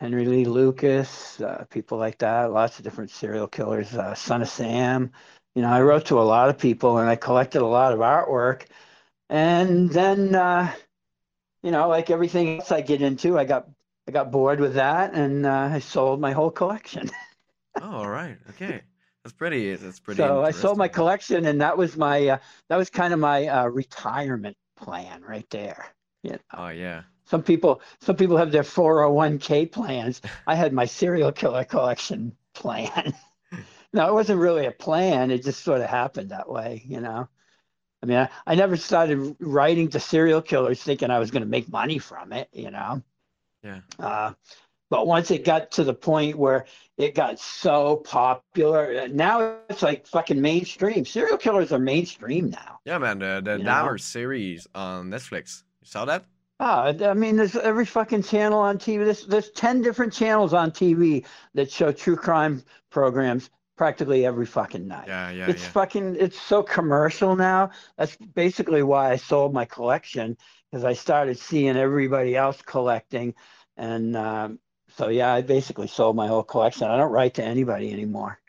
Henry 0.00 0.26
Lee 0.26 0.44
Lucas, 0.44 1.40
uh, 1.40 1.64
people 1.70 1.98
like 1.98 2.18
that, 2.18 2.52
lots 2.52 2.78
of 2.78 2.84
different 2.84 3.10
serial 3.10 3.46
killers, 3.46 3.94
uh, 3.94 4.14
Son 4.14 4.42
of 4.42 4.48
Sam. 4.48 5.12
You 5.54 5.62
know, 5.62 5.68
I 5.70 5.80
wrote 5.82 6.06
to 6.06 6.20
a 6.20 6.22
lot 6.22 6.48
of 6.48 6.58
people 6.58 6.98
and 6.98 7.08
I 7.08 7.16
collected 7.16 7.62
a 7.62 7.66
lot 7.66 7.92
of 7.92 8.00
artwork. 8.00 8.66
And 9.30 9.88
then, 9.90 10.34
uh, 10.34 10.72
you 11.62 11.70
know, 11.70 11.88
like 11.88 12.10
everything 12.10 12.58
else 12.58 12.72
I 12.72 12.80
get 12.82 13.02
into, 13.02 13.38
I 13.38 13.44
got 13.44 13.68
I 14.06 14.10
got 14.10 14.30
bored 14.30 14.60
with 14.60 14.74
that 14.74 15.14
and 15.14 15.46
uh, 15.46 15.70
I 15.72 15.78
sold 15.78 16.20
my 16.20 16.32
whole 16.32 16.50
collection. 16.50 17.10
Oh, 17.80 17.90
all 17.90 18.08
right. 18.08 18.38
Okay. 18.50 18.82
That's 19.24 19.34
pretty. 19.34 19.74
That's 19.74 20.00
pretty 20.00 20.18
So 20.18 20.44
I 20.44 20.50
sold 20.50 20.76
my 20.76 20.88
collection 20.88 21.46
and 21.46 21.60
that 21.62 21.78
was 21.78 21.96
my 21.96 22.28
uh, 22.28 22.38
that 22.68 22.76
was 22.76 22.90
kind 22.90 23.14
of 23.14 23.18
my 23.18 23.46
uh, 23.46 23.66
retirement 23.66 24.56
plan 24.76 25.22
right 25.22 25.48
there. 25.50 25.86
You 26.22 26.32
know. 26.32 26.38
Oh 26.52 26.68
yeah. 26.68 27.02
Some 27.26 27.42
people, 27.42 27.80
some 28.00 28.16
people 28.16 28.36
have 28.36 28.52
their 28.52 28.62
401k 28.62 29.72
plans. 29.72 30.20
I 30.46 30.54
had 30.54 30.74
my 30.74 30.84
serial 30.84 31.32
killer 31.32 31.64
collection 31.64 32.36
plan. 32.52 33.14
No, 33.92 34.08
it 34.08 34.12
wasn't 34.12 34.40
really 34.40 34.66
a 34.66 34.72
plan. 34.72 35.30
It 35.30 35.44
just 35.44 35.62
sort 35.62 35.80
of 35.80 35.86
happened 35.88 36.30
that 36.30 36.50
way, 36.50 36.82
you 36.84 37.00
know. 37.00 37.28
I 38.02 38.06
mean, 38.06 38.18
I, 38.18 38.28
I 38.44 38.56
never 38.56 38.76
started 38.76 39.36
writing 39.38 39.88
to 39.90 40.00
serial 40.00 40.42
killers 40.42 40.82
thinking 40.82 41.10
I 41.10 41.20
was 41.20 41.30
going 41.30 41.44
to 41.44 41.48
make 41.48 41.70
money 41.70 41.98
from 41.98 42.32
it, 42.32 42.48
you 42.52 42.72
know. 42.72 43.02
Yeah. 43.62 43.80
Uh, 43.98 44.32
but 44.90 45.06
once 45.06 45.30
it 45.30 45.44
got 45.44 45.70
to 45.72 45.84
the 45.84 45.94
point 45.94 46.36
where 46.36 46.66
it 46.96 47.14
got 47.14 47.38
so 47.38 47.96
popular, 47.96 49.08
now 49.08 49.58
it's 49.68 49.82
like 49.82 50.06
fucking 50.06 50.40
mainstream. 50.40 51.04
Serial 51.04 51.38
killers 51.38 51.72
are 51.72 51.78
mainstream 51.78 52.50
now, 52.50 52.80
Yeah, 52.84 52.98
man. 52.98 53.18
The 53.18 53.40
the 53.44 53.58
Dahmer 53.58 54.00
series 54.00 54.66
on 54.74 55.10
Netflix. 55.10 55.64
You 55.80 55.86
saw 55.86 56.04
that? 56.04 56.24
Ah, 56.60 56.84
I 56.84 57.14
mean, 57.14 57.36
there's 57.36 57.56
every 57.56 57.84
fucking 57.84 58.22
channel 58.22 58.60
on 58.60 58.78
TV. 58.78 59.04
There's 59.04 59.26
there's 59.26 59.50
ten 59.50 59.82
different 59.82 60.12
channels 60.12 60.54
on 60.54 60.70
TV 60.70 61.26
that 61.54 61.70
show 61.70 61.92
true 61.92 62.16
crime 62.16 62.62
programs 62.90 63.50
practically 63.76 64.24
every 64.24 64.46
fucking 64.46 64.86
night. 64.86 65.08
Yeah, 65.08 65.30
yeah, 65.30 65.50
It's 65.50 65.62
yeah. 65.62 65.70
fucking 65.70 66.16
it's 66.18 66.40
so 66.40 66.62
commercial 66.62 67.34
now. 67.34 67.70
That's 67.98 68.16
basically 68.16 68.82
why 68.84 69.10
I 69.10 69.16
sold 69.16 69.52
my 69.52 69.64
collection 69.64 70.36
because 70.70 70.84
I 70.84 70.92
started 70.92 71.38
seeing 71.38 71.76
everybody 71.76 72.36
else 72.36 72.62
collecting, 72.62 73.34
and 73.76 74.16
um, 74.16 74.58
so 74.96 75.08
yeah, 75.08 75.32
I 75.32 75.42
basically 75.42 75.88
sold 75.88 76.16
my 76.16 76.26
whole 76.26 76.42
collection. 76.42 76.88
I 76.88 76.96
don't 76.96 77.12
write 77.12 77.34
to 77.34 77.44
anybody 77.44 77.92
anymore. 77.92 78.40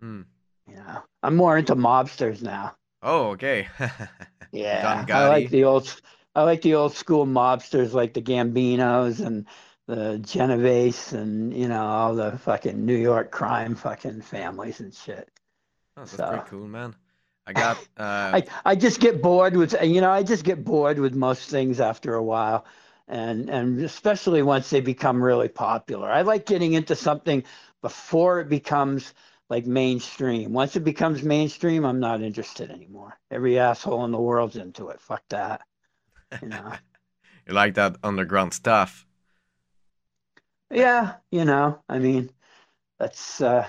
Hmm. 0.00 0.22
You 0.66 0.74
know, 0.74 1.04
I'm 1.22 1.36
more 1.36 1.56
into 1.56 1.76
mobsters 1.76 2.42
now. 2.42 2.76
Oh, 3.02 3.30
okay. 3.30 3.68
Yeah, 4.52 5.06
I 5.10 5.28
like 5.28 5.48
the 5.50 5.64
old, 5.64 6.00
I 6.34 6.42
like 6.42 6.62
the 6.62 6.74
old 6.74 6.94
school 6.94 7.26
mobsters 7.26 7.92
like 7.94 8.12
the 8.14 8.22
Gambinos 8.22 9.24
and 9.24 9.46
the 9.86 10.18
Genovese 10.18 11.12
and 11.12 11.52
you 11.56 11.68
know 11.68 11.82
all 11.84 12.14
the 12.14 12.38
fucking 12.38 12.84
New 12.84 12.96
York 12.96 13.30
crime 13.30 13.74
fucking 13.74 14.20
families 14.22 14.80
and 14.80 14.94
shit. 14.94 15.28
Oh, 15.96 16.00
that's 16.02 16.16
So 16.16 16.24
pretty 16.26 16.44
cool, 16.48 16.66
man. 16.68 16.94
I 17.46 17.52
got 17.52 17.76
uh 17.96 18.36
I 18.36 18.44
I 18.64 18.76
just 18.76 19.00
get 19.00 19.22
bored 19.22 19.56
with 19.56 19.74
you 19.82 20.00
know 20.00 20.10
I 20.10 20.22
just 20.22 20.44
get 20.44 20.64
bored 20.64 20.98
with 20.98 21.14
most 21.14 21.48
things 21.50 21.80
after 21.80 22.14
a 22.14 22.22
while, 22.22 22.64
and 23.12 23.50
and 23.50 23.78
especially 23.80 24.42
once 24.42 24.70
they 24.70 24.80
become 24.80 25.22
really 25.22 25.48
popular. 25.48 26.10
I 26.10 26.22
like 26.22 26.46
getting 26.46 26.72
into 26.72 26.96
something 26.96 27.44
before 27.82 28.40
it 28.40 28.48
becomes 28.48 29.12
like 29.50 29.66
mainstream. 29.66 30.54
Once 30.54 30.76
it 30.76 30.84
becomes 30.84 31.22
mainstream, 31.22 31.84
I'm 31.84 32.00
not 32.00 32.22
interested 32.22 32.70
anymore. 32.70 33.18
Every 33.30 33.58
asshole 33.58 34.04
in 34.06 34.12
the 34.12 34.20
world's 34.20 34.56
into 34.56 34.88
it. 34.88 35.00
Fuck 35.00 35.22
that. 35.28 35.60
You 36.40 36.48
know. 36.48 36.72
you 37.46 37.52
like 37.52 37.74
that 37.74 37.96
underground 38.02 38.54
stuff. 38.54 39.06
Yeah, 40.70 41.16
you 41.30 41.44
know, 41.44 41.82
I 41.90 41.98
mean, 41.98 42.30
that's 42.98 43.42
uh 43.42 43.68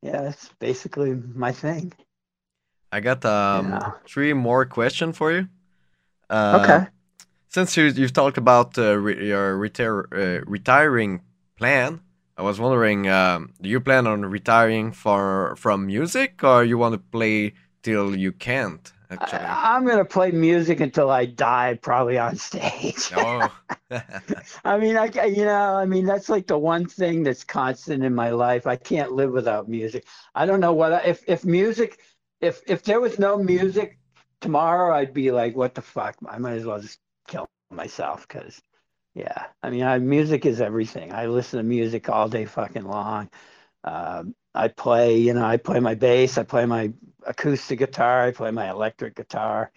yeah, 0.00 0.22
that's 0.22 0.48
basically 0.60 1.12
my 1.14 1.50
thing, 1.50 1.92
I 2.92 3.00
got 3.00 3.24
um 3.24 3.82
three 4.06 4.32
more 4.32 4.64
question 4.64 5.12
for 5.12 5.32
you. 5.32 5.48
Uh, 6.28 6.60
Okay. 6.62 6.99
Since 7.50 7.76
you 7.76 7.84
you've 7.86 8.12
talked 8.12 8.38
about 8.38 8.78
uh, 8.78 8.96
re 8.96 9.26
your 9.26 9.56
retire 9.58 10.06
uh, 10.12 10.40
retiring 10.46 11.20
plan, 11.56 12.00
I 12.38 12.42
was 12.42 12.58
wondering, 12.58 13.08
um, 13.08 13.52
do 13.60 13.68
you 13.68 13.80
plan 13.80 14.06
on 14.06 14.24
retiring 14.24 14.92
for 14.92 15.54
from 15.56 15.86
music, 15.86 16.42
or 16.42 16.64
you 16.64 16.78
want 16.78 16.94
to 16.94 16.98
play 16.98 17.52
till 17.82 18.16
you 18.16 18.32
can't? 18.32 18.92
Actually. 19.10 19.40
I, 19.40 19.74
I'm 19.74 19.84
gonna 19.84 20.04
play 20.04 20.30
music 20.30 20.78
until 20.78 21.10
I 21.10 21.26
die, 21.26 21.76
probably 21.82 22.16
on 22.18 22.36
stage. 22.50 23.10
Oh. 23.16 23.48
I 24.64 24.78
mean, 24.78 24.96
I, 24.96 25.06
you 25.24 25.44
know, 25.44 25.74
I 25.74 25.84
mean, 25.84 26.06
that's 26.06 26.28
like 26.28 26.46
the 26.46 26.56
one 26.56 26.86
thing 26.86 27.24
that's 27.24 27.42
constant 27.42 28.04
in 28.04 28.14
my 28.14 28.30
life. 28.30 28.68
I 28.68 28.76
can't 28.76 29.12
live 29.12 29.32
without 29.32 29.68
music. 29.68 30.06
I 30.36 30.46
don't 30.46 30.60
know 30.60 30.72
what 30.72 30.92
I, 30.92 31.00
if 31.00 31.24
if 31.26 31.44
music, 31.44 31.98
if 32.40 32.62
if 32.68 32.84
there 32.84 33.00
was 33.00 33.18
no 33.18 33.36
music 33.36 33.98
tomorrow, 34.40 34.94
I'd 34.94 35.12
be 35.12 35.32
like, 35.32 35.56
what 35.56 35.74
the 35.74 35.82
fuck? 35.82 36.14
I 36.28 36.38
might 36.38 36.54
as 36.54 36.64
well 36.64 36.80
just 36.80 37.00
kill 37.30 37.48
myself 37.70 38.26
because, 38.28 38.60
yeah. 39.14 39.46
I 39.62 39.70
mean, 39.70 39.82
I, 39.84 39.98
music 39.98 40.44
is 40.46 40.60
everything. 40.60 41.12
I 41.12 41.26
listen 41.26 41.58
to 41.58 41.62
music 41.62 42.08
all 42.10 42.28
day 42.28 42.44
fucking 42.44 42.84
long. 42.84 43.30
Um, 43.84 44.34
I 44.54 44.68
play, 44.68 45.18
you 45.18 45.32
know, 45.32 45.44
I 45.44 45.56
play 45.56 45.80
my 45.80 45.94
bass, 45.94 46.36
I 46.36 46.42
play 46.42 46.66
my 46.66 46.92
acoustic 47.24 47.78
guitar, 47.78 48.24
I 48.24 48.32
play 48.32 48.50
my 48.50 48.68
electric 48.70 49.14
guitar. 49.14 49.70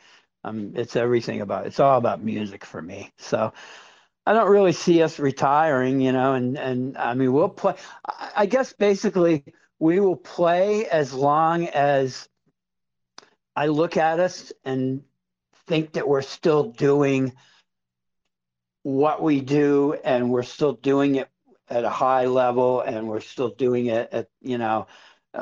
Um, 0.44 0.74
it's 0.76 0.96
everything 0.96 1.42
about 1.42 1.68
it's 1.68 1.80
all 1.80 1.98
about 1.98 2.22
music 2.22 2.66
for 2.66 2.82
me. 2.82 3.12
So 3.18 3.54
I 4.26 4.34
don't 4.34 4.50
really 4.50 4.74
see 4.74 5.02
us 5.02 5.20
retiring, 5.20 6.02
you 6.02 6.12
know, 6.12 6.34
and 6.34 6.58
and 6.58 6.98
I 6.98 7.14
mean 7.14 7.32
we'll 7.32 7.50
play. 7.50 7.76
I 8.36 8.46
guess 8.46 8.74
basically 8.74 9.44
we 9.80 10.00
will 10.00 10.18
play 10.18 10.88
as 10.88 11.14
long 11.14 11.68
as 11.68 12.28
I 13.56 13.68
look 13.68 13.98
at 13.98 14.20
us 14.20 14.52
and 14.66 15.04
think 15.68 15.94
that 15.94 16.08
we're 16.08 16.22
still 16.22 16.72
doing 16.72 17.34
what 18.84 19.22
we 19.22 19.42
do 19.42 19.94
and 20.04 20.30
we're 20.30 20.44
still 20.44 20.74
doing 20.74 21.16
it 21.16 21.30
at 21.70 21.86
a 21.86 21.90
high 21.90 22.26
level 22.26 22.82
and 22.82 23.08
we're 23.08 23.22
still 23.22 23.50
doing 23.50 23.88
it 23.88 24.10
at, 24.12 24.28
you 24.42 24.58
know, 24.58 24.88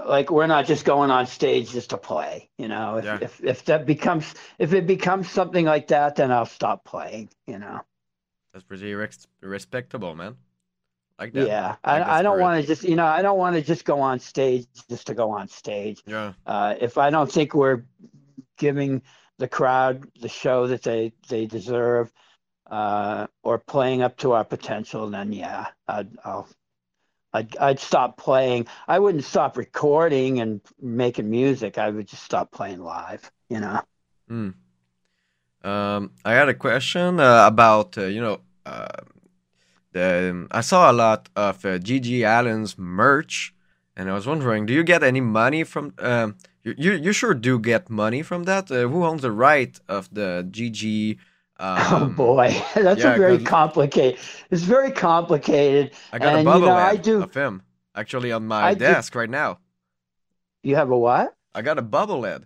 like 0.05 0.31
we're 0.31 0.47
not 0.47 0.65
just 0.65 0.85
going 0.85 1.11
on 1.11 1.27
stage 1.27 1.71
just 1.71 1.89
to 1.89 1.97
play, 1.97 2.49
you 2.57 2.67
know. 2.67 2.97
If 2.97 3.05
Yeah. 3.05 3.17
if 3.21 3.43
if 3.43 3.65
that 3.65 3.85
becomes 3.85 4.33
if 4.57 4.73
it 4.73 4.87
becomes 4.87 5.29
something 5.29 5.65
like 5.65 5.87
that, 5.87 6.15
then 6.15 6.31
I'll 6.31 6.45
stop 6.45 6.85
playing, 6.85 7.29
you 7.47 7.59
know. 7.59 7.81
That's 8.53 8.63
pretty 8.63 8.93
respectable, 9.41 10.15
man. 10.15 10.37
Like 11.19 11.33
that. 11.33 11.47
Yeah, 11.47 11.75
Like 11.85 12.03
I, 12.07 12.19
I 12.19 12.21
don't 12.21 12.39
want 12.39 12.61
to 12.61 12.67
just, 12.67 12.83
you 12.83 12.95
know, 12.95 13.05
I 13.05 13.21
don't 13.21 13.37
want 13.37 13.55
to 13.55 13.61
just 13.61 13.85
go 13.85 13.99
on 13.99 14.19
stage 14.19 14.65
just 14.89 15.07
to 15.07 15.13
go 15.13 15.31
on 15.31 15.47
stage. 15.47 16.01
Yeah. 16.05 16.33
Uh, 16.45 16.75
if 16.79 16.97
I 16.97 17.09
don't 17.09 17.31
think 17.31 17.53
we're 17.53 17.83
giving 18.57 19.01
the 19.41 19.47
crowd 19.47 20.07
the 20.21 20.29
show 20.29 20.67
that 20.67 20.83
they 20.83 21.11
they 21.27 21.47
deserve, 21.47 22.13
uh, 22.69 23.25
or 23.43 23.57
playing 23.57 24.03
up 24.03 24.15
to 24.17 24.33
our 24.33 24.45
potential, 24.45 25.09
then 25.09 25.33
yeah, 25.33 25.65
I'd 25.87 26.09
I'll 26.23 26.47
I'd 27.33 27.57
I'd 27.57 27.79
stop 27.79 28.17
playing. 28.17 28.67
I 28.87 28.99
wouldn't 28.99 29.23
stop 29.23 29.57
recording 29.57 30.39
and 30.39 30.61
making 30.79 31.29
music. 31.29 31.79
I 31.79 31.89
would 31.89 32.07
just 32.07 32.23
stop 32.23 32.51
playing 32.51 32.81
live, 32.81 33.31
you 33.49 33.59
know. 33.59 33.81
Hmm. 34.27 34.49
Um, 35.63 36.11
I 36.23 36.33
had 36.33 36.47
a 36.47 36.53
question 36.53 37.19
uh, 37.19 37.47
about 37.47 37.97
uh, 37.97 38.05
you 38.05 38.21
know 38.21 38.41
uh, 38.67 39.01
the 39.91 40.47
I 40.51 40.61
saw 40.61 40.91
a 40.91 40.93
lot 40.93 41.29
of 41.35 41.65
uh, 41.65 41.79
GG 41.79 42.21
Allin's 42.23 42.77
merch, 42.77 43.55
and 43.97 44.07
I 44.07 44.13
was 44.13 44.27
wondering, 44.27 44.67
do 44.67 44.73
you 44.73 44.83
get 44.83 45.01
any 45.01 45.21
money 45.21 45.63
from? 45.63 45.95
You, 46.63 46.75
you 46.77 46.91
you 46.93 47.13
sure 47.13 47.33
do 47.33 47.59
get 47.59 47.89
money 47.89 48.21
from 48.23 48.43
that? 48.43 48.69
Uh, 48.71 48.87
who 48.87 49.03
owns 49.05 49.21
the 49.23 49.31
right 49.31 49.79
of 49.87 50.09
the 50.13 50.47
GG? 50.49 51.17
Oh 51.59 52.05
Um, 52.05 52.15
boy, 52.15 52.49
that's 52.75 53.03
yeah, 53.03 53.13
a 53.13 53.17
very 53.17 53.37
complicated. 53.39 54.19
It's 54.49 54.63
very 54.63 54.91
complicated. 54.91 55.91
I 56.11 56.19
got 56.19 56.33
a 56.35 56.37
And, 56.39 56.47
you 56.47 56.61
know, 56.61 56.73
I 56.75 56.95
do- 56.95 57.21
of 57.23 57.33
him 57.33 57.63
actually 57.95 58.31
on 58.31 58.47
my 58.47 58.69
I 58.69 58.73
do- 58.73 58.85
desk 58.85 59.15
right 59.15 59.29
now. 59.29 59.59
You 60.63 60.75
have 60.75 60.89
a 60.89 60.97
what? 60.97 61.35
I 61.53 61.61
got 61.61 61.77
a 61.77 61.83
bobblehead. 61.83 62.45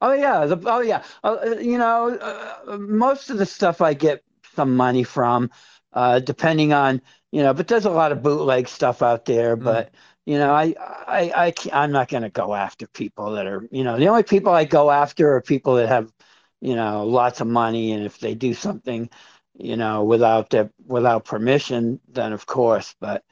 Oh 0.00 0.12
yeah, 0.12 0.46
the, 0.46 0.60
oh 0.66 0.80
yeah. 0.80 1.02
Uh, 1.24 1.36
uh, 1.44 1.54
you 1.58 1.78
know, 1.78 2.16
uh, 2.16 2.76
most 2.78 3.30
of 3.30 3.38
the 3.38 3.46
stuff 3.46 3.80
I 3.80 3.94
get 3.94 4.22
some 4.54 4.76
money 4.76 5.02
from, 5.02 5.50
uh, 5.92 6.20
depending 6.20 6.72
on 6.72 7.00
you 7.32 7.42
know. 7.42 7.52
But 7.52 7.68
there's 7.68 7.84
a 7.84 7.90
lot 7.90 8.12
of 8.12 8.22
bootleg 8.22 8.68
stuff 8.68 9.02
out 9.02 9.24
there. 9.24 9.56
Mm. 9.56 9.88
You 10.28 10.38
know, 10.38 10.52
I 10.52 10.74
I, 11.06 11.32
I 11.46 11.54
I'm 11.72 11.90
not 11.90 12.08
going 12.08 12.22
to 12.22 12.28
go 12.28 12.54
after 12.54 12.86
people 12.86 13.32
that 13.32 13.46
are 13.46 13.66
you 13.70 13.82
know 13.82 13.98
the 13.98 14.08
only 14.08 14.24
people 14.24 14.52
I 14.52 14.64
go 14.64 14.90
after 14.90 15.34
are 15.36 15.40
people 15.40 15.76
that 15.76 15.88
have 15.88 16.12
you 16.60 16.76
know 16.76 17.06
lots 17.06 17.40
of 17.40 17.46
money, 17.46 17.92
and 17.92 18.04
if 18.04 18.18
they 18.18 18.34
do 18.34 18.52
something 18.52 19.08
you 19.54 19.78
know 19.78 20.04
without 20.04 20.50
their 20.50 20.70
without 20.86 21.24
permission, 21.24 21.98
then 22.08 22.34
of 22.34 22.44
course. 22.44 22.94
But 23.00 23.24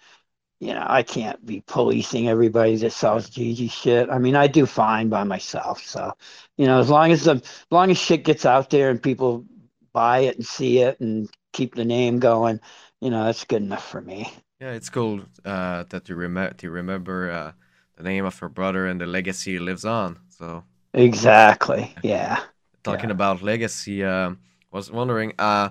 you 0.59 0.73
know, 0.73 0.85
I 0.87 1.03
can't 1.03 1.45
be 1.45 1.63
policing 1.67 2.29
everybody 2.29 2.77
that 2.77 2.93
sells 2.95 3.29
GG 3.29 3.71
shit. 3.71 4.09
I 4.09 4.19
mean, 4.19 4.35
I 4.35 4.47
do 4.47 4.65
fine 4.65 5.11
by 5.11 5.25
myself. 5.25 5.83
So, 5.85 6.15
you 6.57 6.67
know, 6.67 6.81
as 6.81 6.89
long 6.89 7.13
as 7.13 7.25
the 7.25 7.33
as 7.35 7.67
long 7.71 7.91
as 7.91 7.99
shit 7.99 8.25
gets 8.25 8.47
out 8.47 8.71
there 8.71 8.89
and 8.89 9.03
people 9.03 9.45
buy 9.93 10.21
it 10.21 10.37
and 10.37 10.47
see 10.47 10.79
it 10.79 10.99
and 11.01 11.29
keep 11.53 11.75
the 11.75 11.85
name 11.85 12.21
going, 12.21 12.61
you 13.03 13.11
know, 13.11 13.25
that's 13.27 13.45
good 13.45 13.63
enough 13.63 13.87
for 13.87 14.01
me. 14.01 14.33
Yeah, 14.61 14.73
it's 14.73 14.89
cool 14.89 15.21
uh, 15.45 15.85
that 15.91 16.09
you 16.09 16.15
remember 16.15 16.55
to 16.55 16.71
remember 16.71 17.31
uh, 17.31 17.53
the 17.97 18.03
name 18.03 18.25
of 18.25 18.39
her 18.39 18.49
brother 18.49 18.87
and 18.87 19.01
the 19.01 19.07
legacy 19.07 19.59
lives 19.59 19.85
on. 19.85 20.19
So 20.31 20.65
Exactly. 20.95 21.95
Yeah. 22.03 22.41
talking 22.83 23.11
Yeah. 23.11 23.15
about 23.15 23.43
legacy, 23.43 24.05
um, 24.05 24.39
was 24.73 24.91
wondering 24.91 25.33
uh, 25.39 25.71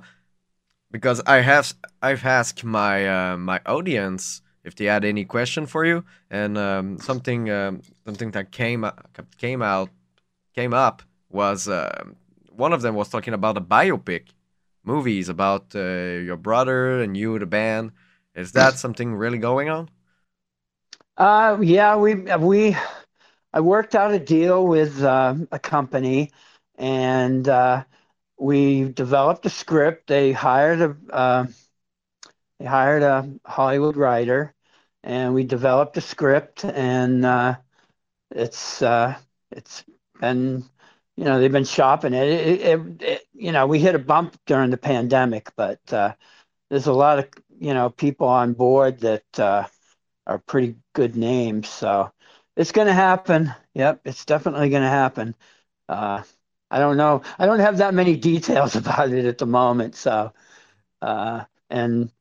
because 0.92 1.22
I 1.26 1.42
have 1.42 1.74
I've 2.02 2.26
asked 2.26 2.64
my 2.64 3.08
uh, 3.08 3.38
my 3.38 3.60
audience 3.66 4.42
if 4.64 4.76
they 4.76 4.86
had 4.86 5.06
any 5.06 5.26
question 5.26 5.66
for 5.66 5.86
you, 5.86 6.04
and 6.30 6.58
um, 6.58 7.00
something 7.00 7.50
um, 7.50 7.82
something 8.06 8.32
that 8.32 8.52
came 8.52 8.84
uh, 8.84 8.92
came 9.38 9.62
out 9.62 9.90
came 10.56 10.74
up 10.74 11.04
was 11.30 11.68
uh, 11.68 12.04
one 12.50 12.74
of 12.74 12.82
them 12.82 12.96
was 12.96 13.10
talking 13.10 13.34
about 13.34 13.58
a 13.58 13.62
biopic 13.62 14.30
movies 14.84 15.30
about 15.30 15.76
uh, 15.76 15.80
your 16.28 16.38
brother 16.38 17.02
and 17.02 17.18
you 17.18 17.40
the 17.40 17.46
band. 17.46 17.92
Is 18.36 18.52
that 18.54 18.78
something 18.78 19.16
really 19.16 19.40
going 19.40 19.70
on? 19.70 19.90
Uh, 21.18 21.58
yeah, 21.62 21.96
we 21.96 22.16
we 22.16 22.76
I 23.54 23.62
worked 23.62 23.96
out 23.96 24.14
a 24.14 24.20
deal 24.20 24.66
with 24.68 25.02
uh, 25.02 25.36
a 25.52 25.60
company, 25.60 26.32
and 26.78 27.48
uh, 27.48 27.84
we 28.38 28.86
developed 28.92 29.46
a 29.46 29.50
script. 29.50 30.08
They 30.08 30.32
hired 30.34 30.82
a 30.82 30.96
uh, 31.14 31.46
they 32.60 32.66
hired 32.66 33.04
a 33.04 33.30
Hollywood 33.46 33.98
writer, 33.98 34.54
and 35.04 35.34
we 35.34 35.44
developed 35.44 35.98
a 35.98 36.02
script, 36.02 36.66
and 36.66 37.26
uh, 37.26 37.56
it's 38.32 38.82
uh, 38.82 39.16
it's 39.52 39.84
been 40.20 40.64
you 41.16 41.24
know 41.26 41.40
they've 41.40 41.52
been 41.52 41.66
shopping 41.66 42.14
it. 42.14 42.28
It, 42.28 42.62
it, 42.62 43.02
it. 43.02 43.22
You 43.34 43.52
know, 43.52 43.68
we 43.68 43.80
hit 43.80 43.96
a 43.96 44.00
bump 44.00 44.38
during 44.46 44.70
the 44.72 44.78
pandemic, 44.78 45.52
but 45.56 45.80
uh, 45.94 46.14
there's 46.70 46.88
a 46.88 46.94
lot 46.94 47.20
of 47.20 47.28
you 47.60 47.74
know 47.74 47.90
people 47.90 48.28
on 48.28 48.54
board 48.54 49.00
that. 49.02 49.40
Uh, 49.40 49.68
are 50.28 50.40
pretty 50.40 50.76
good 50.94 51.16
names. 51.16 51.70
So 51.70 52.12
it's 52.56 52.72
going 52.72 52.88
to 52.88 52.94
happen. 52.94 53.54
Yep, 53.74 54.02
it's 54.06 54.26
definitely 54.26 54.70
going 54.70 54.84
to 54.84 54.90
happen. 54.90 55.36
Uh, 55.90 56.24
I 56.72 56.80
don't 56.80 56.98
know. 56.98 57.24
I 57.40 57.46
don't 57.46 57.60
have 57.60 57.78
that 57.80 57.94
many 57.94 58.18
details 58.32 58.76
about 58.76 59.12
it 59.12 59.26
at 59.26 59.38
the 59.40 59.46
moment. 59.48 59.96
So, 59.96 60.34
uh, 61.02 61.46
and 61.70 62.12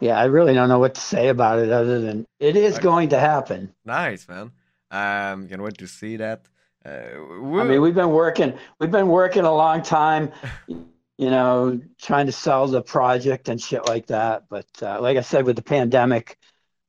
yeah, 0.00 0.18
I 0.18 0.26
really 0.26 0.54
don't 0.54 0.68
know 0.68 0.80
what 0.80 0.96
to 0.96 1.00
say 1.02 1.28
about 1.28 1.60
it 1.60 1.70
other 1.72 2.00
than 2.00 2.26
it 2.40 2.56
is 2.56 2.78
Okay. 2.78 2.80
going 2.80 3.10
to 3.10 3.20
happen. 3.20 3.74
Nice, 3.84 4.28
man. 4.28 4.52
Um, 4.90 5.48
can't 5.48 5.62
wait 5.62 5.78
to 5.78 5.86
see 5.88 6.16
that. 6.16 6.48
Uh, 6.84 7.18
I 7.56 7.64
mean, 7.64 7.80
we've 7.80 7.94
been 7.94 8.10
working, 8.10 8.58
we've 8.78 8.90
been 8.90 9.08
working 9.08 9.44
a 9.44 9.52
long 9.54 9.82
time, 9.82 10.30
you 11.18 11.30
know, 11.30 11.80
trying 12.00 12.26
to 12.26 12.32
sell 12.32 12.66
the 12.66 12.82
project 12.82 13.48
and 13.48 13.60
shit 13.60 13.86
like 13.86 14.06
that. 14.08 14.44
But 14.48 14.66
uh, 14.82 15.00
like 15.00 15.16
I 15.16 15.22
said, 15.22 15.44
with 15.46 15.56
the 15.56 15.62
pandemic, 15.62 16.38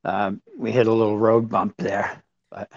um, 0.04 0.42
we 0.58 0.72
hit 0.72 0.88
a 0.88 0.92
little 0.94 1.18
road 1.18 1.50
bump 1.50 1.76
there. 1.78 2.22
But 2.50 2.72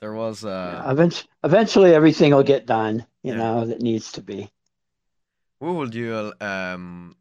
there 0.00 0.12
was 0.12 0.44
uh, 0.44 0.84
Eventually, 0.86 1.28
eventually 1.44 1.94
everything 1.94 2.34
will 2.34 2.42
get 2.44 2.66
done, 2.66 3.04
you 3.22 3.32
Yeah. 3.32 3.38
know, 3.38 3.66
that 3.66 3.80
needs 3.80 4.12
to 4.12 4.22
be. 4.22 4.50
who 5.60 5.74
would 5.74 5.94
you 5.94 6.32
um, 6.40 7.16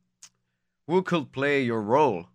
who 0.87 1.01
could 1.01 1.31
play 1.31 1.61
your 1.63 1.81
role? 1.81 2.27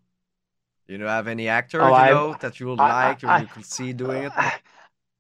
You 0.88 0.98
know, 0.98 1.06
have 1.06 1.28
any 1.28 1.48
actor 1.48 1.80
Oh, 1.80 1.88
you 1.88 1.94
I- 1.94 2.10
know 2.10 2.36
that 2.40 2.58
you 2.60 2.66
would 2.68 2.80
I- 2.80 2.88
I- 2.88 3.08
like 3.08 3.24
or 3.24 3.28
I- 3.28 3.40
you 3.42 3.46
could 3.46 3.64
see 3.64 3.92
doing 3.92 4.24
it? 4.24 4.32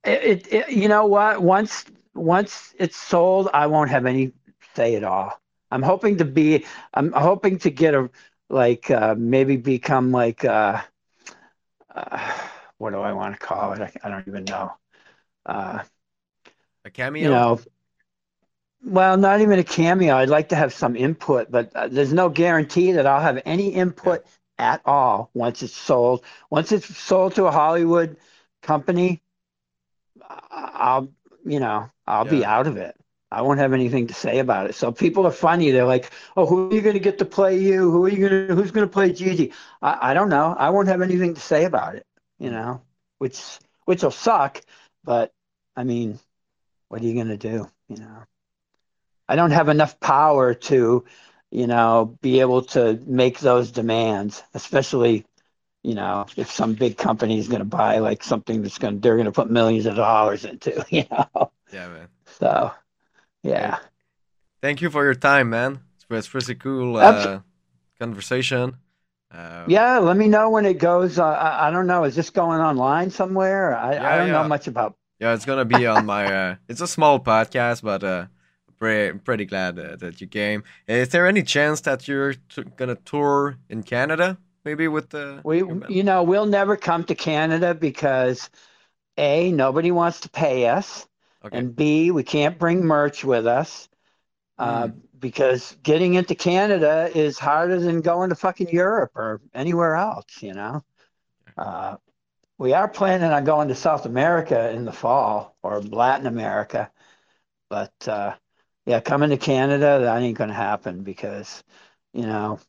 It, 0.04 0.22
it, 0.24 0.52
it- 0.52 0.70
you 0.70 0.88
know 0.88 1.06
what? 1.06 1.40
Once, 1.40 1.84
once 2.14 2.74
it's 2.78 2.96
sold, 2.96 3.48
I 3.54 3.68
won't 3.68 3.90
have 3.90 4.04
any 4.06 4.32
say 4.74 4.96
at 4.96 5.04
all. 5.04 5.40
I'm 5.72 5.82
hoping 5.82 6.18
to 6.18 6.24
be, 6.24 6.64
I'm 6.94 7.12
hoping 7.12 7.58
to 7.60 7.70
get 7.70 7.94
a, 7.94 8.10
like, 8.50 8.90
uh, 8.90 9.14
maybe 9.18 9.56
become 9.56 10.12
like, 10.12 10.44
uh, 10.44 10.82
uh, 11.94 12.32
what 12.78 12.90
do 12.90 13.00
I 13.00 13.12
want 13.12 13.34
to 13.34 13.40
call 13.46 13.72
it? 13.74 13.80
I, 13.80 13.92
I 14.04 14.10
don't 14.10 14.26
even 14.28 14.44
know. 14.44 14.72
Uh, 15.46 15.82
A 16.84 16.90
cameo? 16.90 17.22
you 17.24 17.28
know, 17.28 17.60
well, 18.84 19.16
not 19.16 19.40
even 19.40 19.58
a 19.58 19.64
cameo. 19.64 20.16
I'd 20.16 20.28
like 20.28 20.48
to 20.50 20.56
have 20.56 20.72
some 20.72 20.96
input, 20.96 21.50
but 21.50 21.74
uh, 21.74 21.88
there's 21.88 22.12
no 22.12 22.28
guarantee 22.28 22.92
that 22.92 23.06
I'll 23.06 23.20
have 23.20 23.40
any 23.44 23.68
input 23.68 24.24
at 24.58 24.82
all 24.84 25.30
once 25.34 25.62
it's 25.62 25.74
sold. 25.76 26.24
Once 26.50 26.72
it's 26.72 26.96
sold 26.96 27.34
to 27.36 27.46
a 27.46 27.52
Hollywood 27.52 28.16
company, 28.62 29.22
I'll, 30.50 31.12
you 31.44 31.60
know, 31.60 31.90
I'll 32.06 32.24
be 32.24 32.44
out 32.44 32.66
of 32.66 32.76
it. 32.76 32.96
I 33.32 33.42
won't 33.42 33.58
have 33.58 33.72
anything 33.72 34.06
to 34.08 34.14
say 34.14 34.38
about 34.38 34.66
it. 34.68 34.74
So 34.74 34.92
people 34.92 35.26
are 35.26 35.32
funny. 35.32 35.70
They're 35.70 35.84
like, 35.86 36.10
"Oh, 36.36 36.46
who 36.46 36.70
are 36.70 36.74
you 36.74 36.80
going 36.82 36.94
to 36.94 37.00
get 37.00 37.18
to 37.18 37.24
play 37.24 37.58
you? 37.58 37.90
Who 37.90 38.04
are 38.04 38.08
you 38.08 38.28
going 38.28 38.48
to? 38.48 38.54
Who's 38.54 38.70
going 38.70 38.86
to 38.86 38.92
play 38.92 39.10
GG?" 39.10 39.52
I, 39.80 40.10
I 40.10 40.14
don't 40.14 40.28
know. 40.28 40.54
I 40.56 40.70
won't 40.70 40.88
have 40.88 41.02
anything 41.02 41.34
to 41.34 41.40
say 41.40 41.64
about 41.64 41.96
it. 41.96 42.06
You 42.38 42.50
know, 42.50 42.82
which 43.18 43.40
which 43.84 44.02
will 44.02 44.10
suck. 44.10 44.60
But 45.04 45.32
I 45.76 45.84
mean, 45.84 46.18
what 46.88 47.00
are 47.00 47.04
you 47.04 47.14
going 47.14 47.28
to 47.28 47.36
do? 47.36 47.68
You 47.88 47.96
know, 47.96 48.24
I 49.28 49.36
don't 49.36 49.50
have 49.52 49.68
enough 49.68 49.98
power 49.98 50.54
to, 50.54 51.04
you 51.50 51.66
know, 51.66 52.16
be 52.20 52.40
able 52.40 52.62
to 52.62 53.00
make 53.06 53.38
those 53.38 53.70
demands, 53.70 54.42
especially, 54.54 55.24
you 55.82 55.94
know, 55.94 56.26
if 56.36 56.50
some 56.50 56.74
big 56.74 56.98
company 56.98 57.38
is 57.38 57.48
going 57.48 57.60
to 57.60 57.64
buy 57.64 57.98
like 57.98 58.22
something 58.22 58.62
that's 58.62 58.78
going 58.78 58.94
to, 58.94 59.00
they're 59.00 59.16
going 59.16 59.26
to 59.26 59.32
put 59.32 59.50
millions 59.50 59.86
of 59.86 59.96
dollars 59.96 60.44
into, 60.44 60.84
you 60.90 61.04
know. 61.10 61.50
Yeah, 61.72 61.88
man. 61.88 62.08
So, 62.38 62.72
yeah. 63.42 63.78
Thank 64.60 64.80
you 64.80 64.90
for 64.90 65.04
your 65.04 65.14
time, 65.14 65.50
man. 65.50 65.80
It 66.00 66.14
was 66.14 66.28
pretty 66.28 66.54
cool 66.54 66.96
uh, 66.96 67.40
conversation. 67.98 68.76
Uh, 69.30 69.64
Yeah, 69.66 69.98
let 69.98 70.16
me 70.16 70.28
know 70.28 70.50
when 70.50 70.66
it 70.66 70.78
goes. 70.78 71.18
Uh, 71.18 71.24
I, 71.24 71.68
I 71.68 71.70
don't 71.70 71.86
know. 71.86 72.04
Is 72.04 72.14
this 72.14 72.30
going 72.30 72.60
online 72.60 73.10
somewhere? 73.10 73.74
I, 73.76 73.94
Yeah, 73.94 74.14
I 74.14 74.18
don't 74.18 74.26
yeah. 74.28 74.42
know 74.42 74.48
much 74.48 74.66
about. 74.68 74.94
Yeah, 75.18 75.34
it's 75.34 75.44
gonna 75.44 75.64
be 75.64 75.86
on 75.86 76.06
my. 76.06 76.24
Uh, 76.26 76.54
it's 76.68 76.80
a 76.80 76.86
small 76.86 77.18
podcast, 77.20 77.82
but 77.82 78.04
uh, 78.04 78.26
pretty 78.78 79.18
pretty 79.18 79.44
glad 79.46 79.78
uh, 79.78 79.96
that 79.96 80.20
you 80.20 80.26
came. 80.26 80.64
Is 80.86 81.08
there 81.10 81.26
any 81.26 81.42
chance 81.42 81.80
that 81.82 82.06
you're 82.08 82.34
t- 82.34 82.64
gonna 82.76 82.96
tour 82.96 83.56
in 83.68 83.82
Canada, 83.82 84.38
maybe 84.64 84.88
with 84.88 85.10
the? 85.10 85.40
We, 85.44 85.58
you 85.88 86.02
know, 86.02 86.22
we'll 86.24 86.46
never 86.46 86.76
come 86.76 87.04
to 87.04 87.14
Canada 87.14 87.74
because 87.74 88.50
A, 89.16 89.52
nobody 89.52 89.90
wants 89.90 90.20
to 90.20 90.28
pay 90.30 90.68
us. 90.68 91.06
Okay. 91.44 91.58
And 91.58 91.74
B, 91.74 92.10
we 92.10 92.22
can't 92.22 92.58
bring 92.58 92.84
merch 92.84 93.24
with 93.24 93.46
us 93.46 93.88
uh, 94.58 94.88
Hmm. 94.88 94.98
because 95.18 95.76
getting 95.82 96.14
into 96.14 96.34
Canada 96.34 97.10
is 97.14 97.38
harder 97.38 97.78
than 97.80 98.00
going 98.00 98.30
to 98.30 98.36
fucking 98.36 98.68
Europe 98.70 99.12
or 99.14 99.40
anywhere 99.54 99.94
else, 99.96 100.42
you 100.42 100.54
know? 100.54 100.82
Uh, 101.56 101.96
we 102.58 102.72
are 102.72 102.88
planning 102.88 103.30
on 103.30 103.44
going 103.44 103.68
to 103.68 103.74
South 103.74 104.06
America 104.06 104.70
in 104.70 104.84
the 104.84 104.92
fall 104.92 105.56
or 105.62 105.80
Latin 105.82 106.26
America. 106.26 106.90
But 107.68 107.92
uh, 108.08 108.34
yeah, 108.86 109.00
coming 109.00 109.30
to 109.30 109.36
Canada, 109.36 110.00
that 110.02 110.22
ain't 110.22 110.38
going 110.38 110.48
to 110.50 110.54
happen 110.54 111.02
because, 111.02 111.64
you 112.12 112.26
know, 112.26 112.60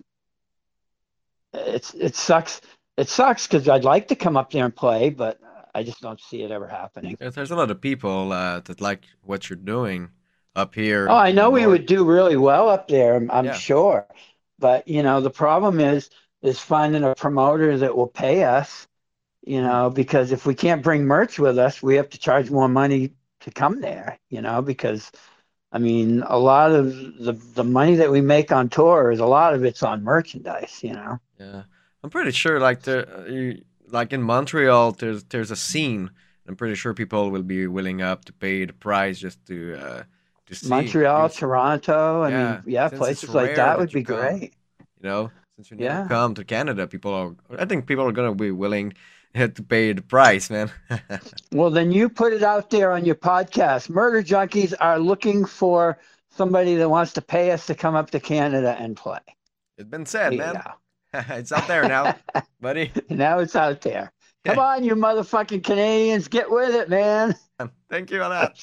it's 1.53 1.93
it 1.93 2.15
sucks. 2.15 2.61
It 2.97 3.09
sucks 3.09 3.47
because 3.47 3.67
I'd 3.67 3.83
like 3.83 4.07
to 4.09 4.15
come 4.15 4.37
up 4.37 4.51
there 4.51 4.65
and 4.65 4.75
play, 4.75 5.09
but 5.09 5.39
I 5.73 5.83
just 5.83 6.01
don't 6.01 6.19
see 6.19 6.43
it 6.43 6.51
ever 6.51 6.67
happening. 6.67 7.17
There's 7.19 7.51
a 7.51 7.55
lot 7.55 7.71
of 7.71 7.81
people 7.81 8.31
uh, 8.31 8.59
that 8.61 8.81
like 8.81 9.05
what 9.23 9.49
you're 9.49 9.57
doing 9.57 10.09
up 10.55 10.75
here. 10.75 11.07
Oh, 11.09 11.15
I 11.15 11.31
know 11.31 11.49
we 11.49 11.65
would 11.65 11.85
do 11.85 12.05
really 12.05 12.37
well 12.37 12.69
up 12.69 12.87
there, 12.87 13.15
I'm, 13.15 13.29
I'm 13.31 13.45
Yeah. 13.45 13.59
sure. 13.59 14.07
But, 14.59 14.87
you 14.87 15.03
know, 15.03 15.19
the 15.21 15.29
problem 15.29 15.79
is 15.79 16.09
is 16.41 16.59
finding 16.59 17.03
a 17.03 17.15
promoter 17.15 17.77
that 17.77 17.95
will 17.95 18.07
pay 18.07 18.43
us, 18.43 18.85
you 19.43 19.61
know, 19.61 19.89
because 19.89 20.31
if 20.31 20.45
we 20.45 20.55
can't 20.55 20.83
bring 20.83 21.05
merch 21.05 21.39
with 21.39 21.57
us, 21.59 21.81
we 21.83 21.95
have 21.95 22.09
to 22.11 22.19
charge 22.19 22.51
more 22.51 22.69
money 22.69 23.13
to 23.41 23.51
come 23.51 23.81
there, 23.81 24.19
you 24.29 24.41
know, 24.41 24.61
because 24.61 25.11
I 25.71 25.79
mean, 25.79 26.23
a 26.23 26.37
lot 26.39 26.71
of 26.71 26.87
the 27.19 27.33
the 27.33 27.63
money 27.65 27.95
that 27.97 28.11
we 28.11 28.21
make 28.21 28.51
on 28.51 28.69
tour 28.69 29.11
is 29.11 29.19
a 29.19 29.25
lot 29.25 29.53
of 29.55 29.65
it's 29.65 29.83
on 29.83 30.03
merchandise, 30.03 30.81
you 30.83 30.93
know. 30.93 31.19
Yeah, 31.39 31.63
I'm 32.03 32.09
pretty 32.09 32.31
sure. 32.31 32.59
Like 32.59 32.81
the 32.83 33.21
uh, 33.21 33.25
you, 33.25 33.63
like 33.93 34.13
in 34.13 34.21
Montreal, 34.23 34.91
there's 34.93 35.23
there's 35.25 35.51
a 35.51 35.55
scene. 35.55 36.11
I'm 36.47 36.55
pretty 36.57 36.75
sure 36.75 36.93
people 36.93 37.31
will 37.31 37.43
be 37.43 37.67
willing 37.67 38.01
up 38.01 38.25
to 38.25 38.33
pay 38.33 38.65
the 38.65 38.73
price 38.73 39.19
just 39.19 39.45
to 39.47 39.75
uh, 39.75 40.03
to 40.47 40.55
see. 40.55 40.67
Montreal, 40.69 41.29
Toronto. 41.29 42.23
I 42.23 42.29
Yeah, 42.29 42.61
mean, 42.61 42.63
yeah, 42.67 42.89
since 42.89 42.99
places 42.99 43.29
like 43.35 43.55
that 43.55 43.77
would 43.79 43.91
be 43.91 44.03
come. 44.03 44.17
great. 44.17 44.53
you 45.01 45.09
know, 45.09 45.31
since 45.55 45.71
you 45.71 45.77
never 45.77 45.99
Yeah. 45.99 46.07
come 46.07 46.33
to 46.35 46.43
Canada, 46.43 46.87
people 46.87 47.13
are. 47.13 47.35
I 47.57 47.65
think 47.65 47.87
people 47.87 48.05
are 48.05 48.11
gonna 48.11 48.35
be 48.35 48.51
willing 48.51 48.93
to 49.35 49.63
pay 49.63 49.93
the 49.93 50.01
price, 50.01 50.49
man. 50.49 50.71
Well, 51.53 51.69
then 51.69 51.91
you 51.91 52.09
put 52.09 52.33
it 52.33 52.43
out 52.43 52.69
there 52.69 52.91
on 52.91 53.05
your 53.05 53.15
podcast. 53.15 53.89
Murder 53.89 54.21
Junkies 54.23 54.73
are 54.79 54.99
looking 54.99 55.45
for 55.45 55.99
somebody 56.29 56.75
that 56.75 56.89
wants 56.89 57.13
to 57.13 57.21
pay 57.21 57.51
us 57.51 57.65
to 57.67 57.75
come 57.75 57.95
up 57.95 58.09
to 58.11 58.19
Canada 58.19 58.75
and 58.79 58.97
play. 58.97 59.19
it's 59.77 59.89
been 59.89 60.05
said, 60.05 60.33
you 60.33 60.39
man. 60.39 60.55
it's 61.29 61.51
out 61.51 61.67
there 61.67 61.87
now, 61.87 62.15
buddy. 62.59 62.91
Now 63.09 63.39
it's 63.39 63.55
out 63.55 63.81
there. 63.81 64.11
Come 64.45 64.59
on, 64.59 64.83
you 64.83 64.95
motherfucking 64.95 65.63
Canadians, 65.63 66.27
get 66.27 66.49
with 66.49 66.75
it, 66.75 66.89
man. 66.89 67.35
Thank 67.89 68.11
you 68.11 68.19
for 68.19 68.29
that. 68.29 68.57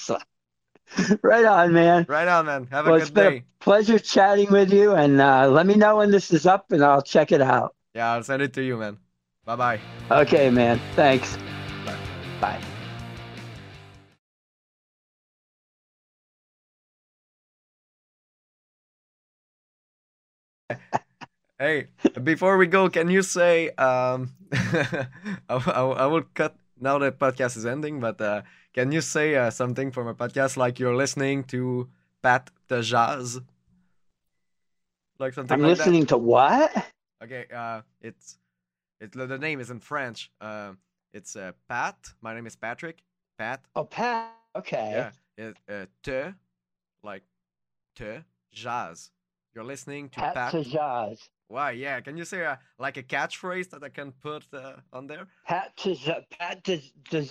Right 1.23 1.45
on, 1.45 1.73
man. 1.73 2.05
Right 2.09 2.27
on, 2.29 2.47
man. 2.47 2.67
Have 2.71 2.87
a 2.87 2.91
Well, 2.91 2.99
it's 3.01 3.09
good 3.11 3.15
been 3.15 3.33
day. 3.33 3.39
a 3.39 3.65
pleasure 3.65 3.99
chatting 3.99 4.51
with 4.51 4.73
you, 4.73 4.95
and 4.95 5.21
uh, 5.21 5.49
let 5.49 5.67
me 5.67 5.77
know 5.77 5.99
when 5.99 6.11
this 6.11 6.33
is 6.33 6.47
up, 6.47 6.73
and 6.73 6.85
I'll 6.85 7.03
check 7.03 7.31
it 7.33 7.41
out. 7.41 7.77
Yeah, 7.95 8.13
I'll 8.13 8.23
send 8.23 8.43
it 8.43 8.53
to 8.55 8.63
you, 8.63 8.77
man. 8.77 8.99
Bye 9.45 9.57
bye. 9.57 9.81
Okay, 10.11 10.51
man. 10.51 10.81
Thanks. 10.97 11.37
Bye. 12.41 12.61
Bye. 20.69 20.91
Hey, 21.61 21.89
before 22.25 22.57
we 22.57 22.67
go, 22.67 22.89
can 22.89 23.11
you 23.11 23.21
say 23.21 23.69
um, 23.77 24.33
I, 24.51 25.07
I, 25.51 25.83
I 25.83 26.07
will 26.07 26.23
cut 26.33 26.57
now 26.81 26.97
the 26.97 27.13
podcast 27.13 27.59
is 27.59 27.67
ending, 27.67 28.01
but 28.01 28.19
uh, 28.19 28.41
can 28.73 28.93
you 28.93 29.03
say 29.03 29.37
uh, 29.37 29.51
something 29.51 29.91
from 29.91 30.09
a 30.09 30.15
podcast 30.15 30.57
like 30.57 30.79
you're 30.79 30.97
listening 30.97 31.45
to 31.53 31.91
Pat 32.23 32.51
the 32.69 32.81
Jazz? 32.81 33.43
Like 35.19 35.35
something 35.35 35.53
I'm 35.53 35.61
like 35.61 35.77
listening 35.77 36.07
to 36.07 36.17
what? 36.17 36.73
Okay, 37.23 37.45
uh, 37.55 37.83
it's 38.01 38.39
it's 38.99 39.15
the 39.15 39.37
name 39.37 39.61
is 39.61 39.69
in 39.69 39.81
French. 39.81 40.31
Uh, 40.41 40.73
it's 41.13 41.37
uh, 41.37 41.53
Pat. 41.69 41.99
My 42.23 42.35
name 42.35 42.47
is 42.47 42.57
Patrick. 42.57 43.03
Pat. 43.39 43.63
Oh, 43.77 43.85
Pat. 43.85 44.33
Okay. 44.57 45.11
Yeah. 45.37 45.47
It, 45.47 45.57
uh, 45.69 45.85
te, 46.03 46.33
like 47.05 47.25
te 47.95 48.25
jazz. 48.51 49.11
You're 49.55 49.65
listening 49.65 50.09
to 50.11 50.21
Pat, 50.21 50.35
Pat. 50.35 50.51
to 50.53 50.65
Jazz. 50.65 51.29
Why? 51.49 51.73
Yeah. 51.73 52.01
Can 52.01 52.17
you 52.17 52.25
say 52.25 52.45
uh, 52.45 52.57
like 52.79 52.97
a 52.97 53.03
catchphrase 53.03 53.71
that 53.71 53.83
I 53.83 53.89
can 53.89 54.13
put 54.13 54.45
uh, 54.55 54.75
on 54.93 55.07
there? 55.09 55.27
Pat 55.47 55.77
to 55.79 55.97
Pat 56.39 56.63
to, 56.65 56.81
to 57.11 57.29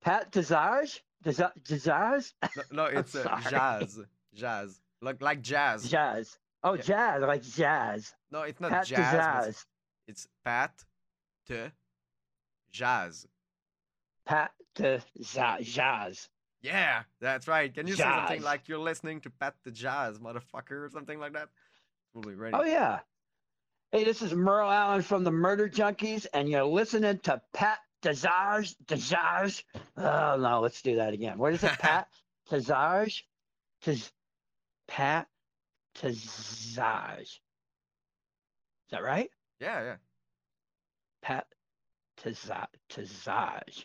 Pat 0.00 0.30
Desage? 0.32 1.00
Desa- 1.24 1.52
Desage? 1.62 2.32
No, 2.70 2.84
no 2.84 2.84
it's 2.98 3.14
uh, 3.14 3.40
jazz. 3.50 4.00
Jazz. 4.34 4.80
Like 5.02 5.20
like 5.22 5.42
jazz. 5.42 5.88
Jazz. 5.88 6.38
Oh, 6.62 6.74
Yeah. 6.74 6.82
jazz, 6.82 7.22
like 7.22 7.42
jazz. 7.42 8.14
No, 8.30 8.42
it's 8.42 8.60
not 8.60 8.70
Pat 8.70 8.86
jazz. 8.86 8.98
Desage. 9.14 9.48
It's, 9.48 9.66
it's 10.08 10.28
Pat 10.44 10.72
te 11.46 11.60
jazz. 12.72 13.26
Pat 14.24 14.52
to 14.76 15.00
za- 15.20 15.58
Jazz. 15.62 16.28
Yeah, 16.64 17.02
that's 17.20 17.46
right. 17.46 17.72
Can 17.72 17.86
you 17.86 17.94
say 17.94 18.04
something 18.04 18.42
like 18.42 18.68
you're 18.68 18.78
listening 18.78 19.20
to 19.20 19.30
Pat 19.30 19.54
the 19.64 19.70
Jazz, 19.70 20.18
motherfucker, 20.18 20.86
or 20.86 20.90
something 20.90 21.18
like 21.18 21.34
that? 21.34 21.50
Ready. 22.14 22.54
Oh, 22.56 22.64
yeah. 22.64 23.00
Hey, 23.92 24.04
this 24.04 24.22
is 24.22 24.32
Merle 24.32 24.70
Allin 24.70 25.02
from 25.02 25.24
the 25.24 25.30
Murder 25.30 25.68
Junkies, 25.68 26.26
and 26.32 26.48
you're 26.48 26.64
listening 26.64 27.18
to 27.24 27.42
Pat 27.52 27.80
Desage. 28.02 28.74
Desage. 28.86 29.62
Oh, 29.98 30.36
no, 30.38 30.60
let's 30.62 30.80
do 30.80 30.96
that 30.96 31.12
again. 31.12 31.36
What 31.36 31.52
is 31.52 31.62
it, 31.62 31.72
Pat 31.78 32.08
Desage? 32.50 33.24
Tez- 33.82 34.12
Pat 34.88 35.28
Desage. 36.00 37.20
Is 37.20 37.40
that 38.90 39.02
right? 39.02 39.30
Yeah, 39.60 39.82
yeah. 39.82 39.96
Pat 41.20 41.46
Tezage. 42.16 43.84